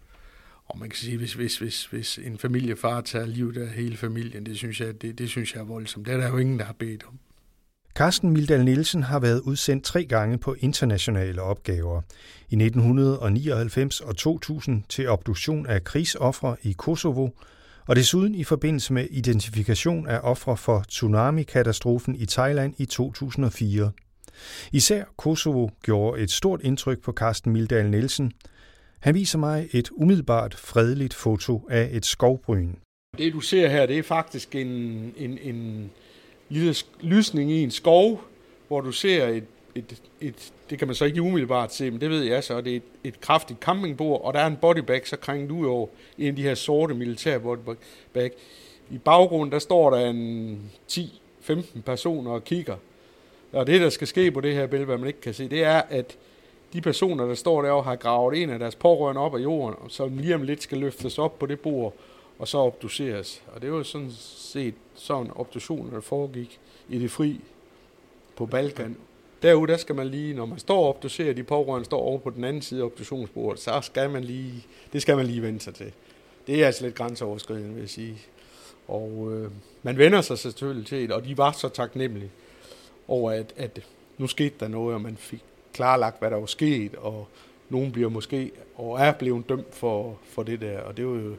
Og 0.69 0.79
man 0.79 0.89
kan 0.89 0.97
sige, 0.97 1.17
hvis, 1.17 1.33
hvis, 1.33 1.57
hvis, 1.57 1.85
hvis 1.85 2.19
en 2.23 2.37
familiefar 2.37 3.01
tager 3.01 3.25
livet 3.25 3.57
af 3.57 3.67
hele 3.67 3.97
familien, 3.97 4.45
det 4.45 4.57
synes 4.57 4.81
jeg, 4.81 5.01
det, 5.01 5.17
det 5.17 5.29
synes 5.29 5.53
jeg 5.53 5.59
er 5.59 5.65
voldsomt. 5.65 6.05
Det 6.05 6.13
er 6.13 6.17
der 6.17 6.27
jo 6.27 6.37
ingen, 6.37 6.59
der 6.59 6.65
har 6.65 6.73
bedt 6.73 7.03
om. 7.07 7.19
Carsten 7.95 8.31
Mildal 8.31 8.65
Nielsen 8.65 9.03
har 9.03 9.19
været 9.19 9.39
udsendt 9.39 9.83
tre 9.83 10.05
gange 10.05 10.37
på 10.37 10.55
internationale 10.59 11.41
opgaver. 11.41 12.01
I 12.49 12.55
1999 12.55 14.01
og 14.01 14.17
2000 14.17 14.83
til 14.89 15.09
obduktion 15.09 15.65
af 15.65 15.83
krigsoffre 15.83 16.55
i 16.63 16.71
Kosovo, 16.77 17.29
og 17.87 17.95
desuden 17.95 18.35
i 18.35 18.43
forbindelse 18.43 18.93
med 18.93 19.07
identifikation 19.11 20.07
af 20.07 20.19
ofre 20.23 20.57
for 20.57 20.85
tsunami-katastrofen 20.87 22.15
i 22.15 22.25
Thailand 22.25 22.73
i 22.77 22.85
2004. 22.85 23.91
Især 24.71 25.03
Kosovo 25.17 25.69
gjorde 25.83 26.21
et 26.21 26.31
stort 26.31 26.61
indtryk 26.63 27.01
på 27.01 27.11
Carsten 27.11 27.53
Mildal 27.53 27.89
Nielsen. 27.89 28.31
Han 28.99 29.15
viser 29.15 29.39
mig 29.39 29.69
et 29.71 29.89
umiddelbart 29.91 30.55
fredeligt 30.55 31.13
foto 31.13 31.67
af 31.69 31.89
et 31.91 32.05
skovbryn. 32.05 32.73
Det 33.17 33.33
du 33.33 33.39
ser 33.39 33.67
her, 33.67 33.85
det 33.85 33.97
er 33.97 34.03
faktisk 34.03 34.55
en, 34.55 34.67
en, 35.17 35.37
en 35.41 35.91
lille 36.49 36.75
lysning 37.01 37.51
i 37.51 37.63
en 37.63 37.71
skov, 37.71 38.21
hvor 38.67 38.81
du 38.81 38.91
ser 38.91 39.27
et, 39.27 39.43
et, 39.75 40.01
et, 40.21 40.53
det 40.69 40.79
kan 40.79 40.87
man 40.87 40.95
så 40.95 41.05
ikke 41.05 41.21
umiddelbart 41.21 41.73
se, 41.73 41.91
men 41.91 42.01
det 42.01 42.09
ved 42.09 42.23
jeg 42.23 42.43
så, 42.43 42.61
det 42.61 42.71
er 42.71 42.75
et, 42.75 42.83
et 43.03 43.21
kraftigt 43.21 43.59
campingbord, 43.59 44.21
og 44.23 44.33
der 44.33 44.39
er 44.39 44.47
en 44.47 44.57
bodybag, 44.61 45.07
så 45.07 45.17
krænget 45.17 45.51
ud 45.51 45.65
over 45.65 45.87
en 46.17 46.27
af 46.27 46.35
de 46.35 46.41
her 46.41 46.55
sorte 46.55 46.93
militære 46.93 47.39
bodybag. 47.39 48.31
I 48.91 48.97
baggrunden, 48.97 49.51
der 49.51 49.59
står 49.59 49.89
der 49.89 50.09
en 50.09 50.71
10-15 50.91 51.81
personer 51.81 52.31
og 52.31 52.43
kigger. 52.43 52.75
Og 53.51 53.67
det, 53.67 53.81
der 53.81 53.89
skal 53.89 54.07
ske 54.07 54.31
på 54.31 54.41
det 54.41 54.53
her 54.53 54.67
billede, 54.67 54.85
hvad 54.85 54.97
man 54.97 55.07
ikke 55.07 55.21
kan 55.21 55.33
se, 55.33 55.49
det 55.49 55.63
er, 55.63 55.81
at 55.89 56.17
de 56.73 56.81
personer, 56.81 57.25
der 57.25 57.35
står 57.35 57.61
derovre, 57.61 57.83
har 57.83 57.95
gravet 57.95 58.41
en 58.43 58.49
af 58.49 58.59
deres 58.59 58.75
pårørende 58.75 59.21
op 59.21 59.35
af 59.35 59.39
jorden, 59.39 59.89
som 59.89 60.17
lige 60.17 60.35
om 60.35 60.41
lidt 60.41 60.63
skal 60.63 60.77
løftes 60.77 61.19
op 61.19 61.39
på 61.39 61.45
det 61.45 61.59
bord, 61.59 61.93
og 62.39 62.47
så 62.47 62.57
obduceres. 62.57 63.43
Og 63.55 63.61
det 63.61 63.71
var 63.71 63.83
sådan 63.83 64.11
set 64.11 64.73
sådan 64.95 65.31
obduktionen, 65.35 65.93
der 65.93 66.01
foregik 66.01 66.59
i 66.89 66.99
det 66.99 67.11
fri 67.11 67.41
på 68.35 68.45
Balkan. 68.45 68.97
Derude, 69.41 69.71
der 69.71 69.77
skal 69.77 69.95
man 69.95 70.07
lige, 70.07 70.33
når 70.33 70.45
man 70.45 70.59
står 70.59 70.83
og 70.83 70.89
obducerer, 70.89 71.33
de 71.33 71.43
pårørende 71.43 71.85
står 71.85 71.99
over 71.99 72.19
på 72.19 72.29
den 72.29 72.43
anden 72.43 72.61
side 72.61 72.81
af 72.81 72.85
obduktionsbordet, 72.85 73.59
så 73.59 73.81
skal 73.81 74.09
man 74.09 74.23
lige, 74.23 74.65
det 74.93 75.01
skal 75.01 75.17
man 75.17 75.25
lige 75.25 75.41
vende 75.41 75.59
sig 75.59 75.75
til. 75.75 75.91
Det 76.47 76.61
er 76.61 76.65
altså 76.65 76.83
lidt 76.83 76.95
grænseoverskridende, 76.95 77.73
vil 77.73 77.79
jeg 77.79 77.89
sige. 77.89 78.17
Og 78.87 79.33
øh, 79.33 79.51
man 79.83 79.97
vender 79.97 80.21
sig 80.21 80.37
selvfølgelig 80.37 80.87
til 80.87 81.01
det, 81.01 81.11
og 81.11 81.25
de 81.25 81.37
var 81.37 81.51
så 81.51 81.69
taknemmelige 81.69 82.31
over, 83.07 83.31
at, 83.31 83.53
at 83.57 83.81
nu 84.17 84.27
skete 84.27 84.55
der 84.59 84.67
noget, 84.67 84.95
og 84.95 85.01
man 85.01 85.17
fik 85.17 85.43
klarlagt, 85.77 86.19
hvad 86.19 86.31
der 86.31 86.37
var 86.37 86.45
sket, 86.45 86.95
og 86.95 87.27
nogen 87.69 87.91
bliver 87.91 88.09
måske, 88.09 88.51
og 88.75 88.99
er 88.99 89.11
blevet 89.11 89.49
dømt 89.49 89.75
for, 89.75 90.17
for 90.23 90.43
det 90.43 90.61
der, 90.61 90.79
og 90.79 90.97
det 90.97 91.07
var 91.07 91.13
jo 91.13 91.35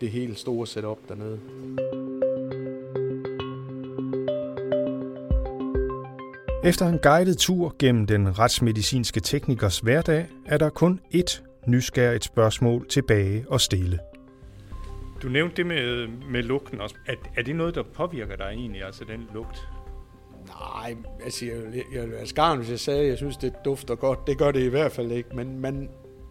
det 0.00 0.10
helt 0.10 0.38
store 0.38 0.66
setup 0.66 0.98
dernede. 1.08 1.40
Efter 6.64 6.86
en 6.86 6.98
guided 7.02 7.34
tur 7.34 7.74
gennem 7.78 8.06
den 8.06 8.38
retsmedicinske 8.38 9.20
teknikers 9.20 9.78
hverdag, 9.78 10.26
er 10.46 10.58
der 10.58 10.68
kun 10.68 11.00
ét 11.14 11.42
nysgerrigt 11.66 12.24
spørgsmål 12.24 12.88
tilbage 12.88 13.44
og 13.48 13.60
stille. 13.60 13.98
Du 15.22 15.28
nævnte 15.28 15.56
det 15.56 15.66
med, 15.66 16.08
med 16.30 16.42
lugten 16.42 16.80
også. 16.80 16.94
Er, 17.06 17.14
er 17.36 17.42
det 17.42 17.56
noget, 17.56 17.74
der 17.74 17.82
påvirker 17.82 18.36
dig 18.36 18.50
egentlig, 18.52 18.84
altså 18.84 19.04
den 19.04 19.28
lugt? 19.34 19.68
Nej, 20.50 20.96
altså 21.24 21.44
jeg, 21.44 21.54
jeg, 21.74 21.84
jeg 21.94 22.10
være 22.10 22.26
skarn, 22.26 22.58
hvis 22.58 22.70
jeg 22.70 22.80
sagde, 22.80 23.00
at 23.00 23.08
jeg 23.08 23.16
synes, 23.16 23.36
det 23.36 23.52
dufter 23.64 23.94
godt. 23.94 24.26
Det 24.26 24.38
gør 24.38 24.50
det 24.50 24.60
i 24.60 24.68
hvert 24.68 24.92
fald 24.92 25.12
ikke, 25.12 25.36
men 25.36 25.60
man, 25.60 25.90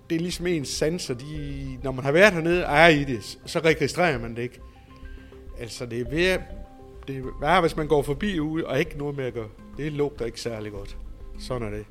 det 0.09 0.15
er 0.15 0.19
ligesom 0.19 0.47
ens 0.47 0.67
sanser, 0.67 1.13
de, 1.13 1.79
når 1.83 1.91
man 1.91 2.05
har 2.05 2.11
været 2.11 2.33
hernede 2.33 2.65
og 2.65 2.75
er 2.75 2.88
i 2.88 3.03
det, 3.03 3.39
så 3.45 3.59
registrerer 3.59 4.19
man 4.19 4.35
det 4.35 4.41
ikke. 4.41 4.59
Altså 5.59 5.85
det 5.85 5.99
er 5.99 6.09
ved, 6.09 6.38
det 7.07 7.17
er 7.17 7.39
værre, 7.41 7.61
hvis 7.61 7.75
man 7.75 7.88
går 7.88 8.01
forbi 8.01 8.39
ude 8.39 8.65
og 8.65 8.79
ikke 8.79 8.97
noget 8.97 9.17
med 9.17 9.25
at 9.25 9.33
gøre. 9.33 9.49
Det 9.77 9.91
lugter 9.91 10.25
ikke 10.25 10.41
særlig 10.41 10.71
godt. 10.71 10.97
Sådan 11.39 11.67
er 11.67 11.71
det. 11.71 11.85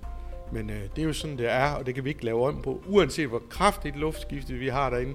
Men 0.53 0.71
øh, 0.71 0.83
det 0.97 1.03
er 1.03 1.07
jo 1.07 1.13
sådan, 1.13 1.39
det 1.39 1.51
er, 1.51 1.71
og 1.71 1.87
det 1.87 1.95
kan 1.95 2.05
vi 2.05 2.09
ikke 2.09 2.25
lave 2.25 2.47
om 2.47 2.63
på. 2.63 2.83
Uanset 2.89 3.29
hvor 3.29 3.43
kraftigt 3.51 3.97
luftskifte 3.97 4.55
vi 4.55 4.69
har 4.69 4.91
derinde, 4.91 5.15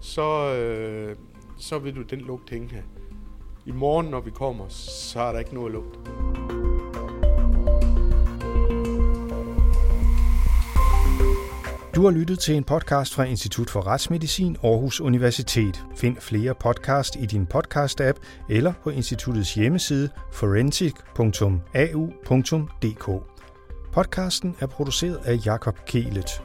så, 0.00 0.54
øh, 0.54 1.16
så 1.58 1.78
vil 1.78 1.96
du 1.96 2.02
den 2.02 2.20
lugt 2.20 2.50
hænge 2.50 2.68
her. 2.68 2.82
I 3.66 3.72
morgen, 3.72 4.06
når 4.06 4.20
vi 4.20 4.30
kommer, 4.30 4.64
så 4.68 5.20
er 5.20 5.32
der 5.32 5.38
ikke 5.38 5.54
noget 5.54 5.72
lugt. 5.72 5.98
Du 11.94 12.04
har 12.04 12.10
lyttet 12.10 12.38
til 12.38 12.56
en 12.56 12.64
podcast 12.64 13.14
fra 13.14 13.24
Institut 13.24 13.70
for 13.70 13.86
Retsmedicin 13.86 14.56
Aarhus 14.62 15.00
Universitet. 15.00 15.84
Find 15.96 16.16
flere 16.16 16.54
podcast 16.54 17.16
i 17.16 17.26
din 17.26 17.46
podcast-app 17.54 18.18
eller 18.48 18.72
på 18.82 18.90
instituttets 18.90 19.54
hjemmeside 19.54 20.08
forensic.au.dk. 20.32 23.22
Podcasten 23.92 24.56
er 24.60 24.66
produceret 24.66 25.20
af 25.24 25.46
Jakob 25.46 25.78
Kelet. 25.86 26.42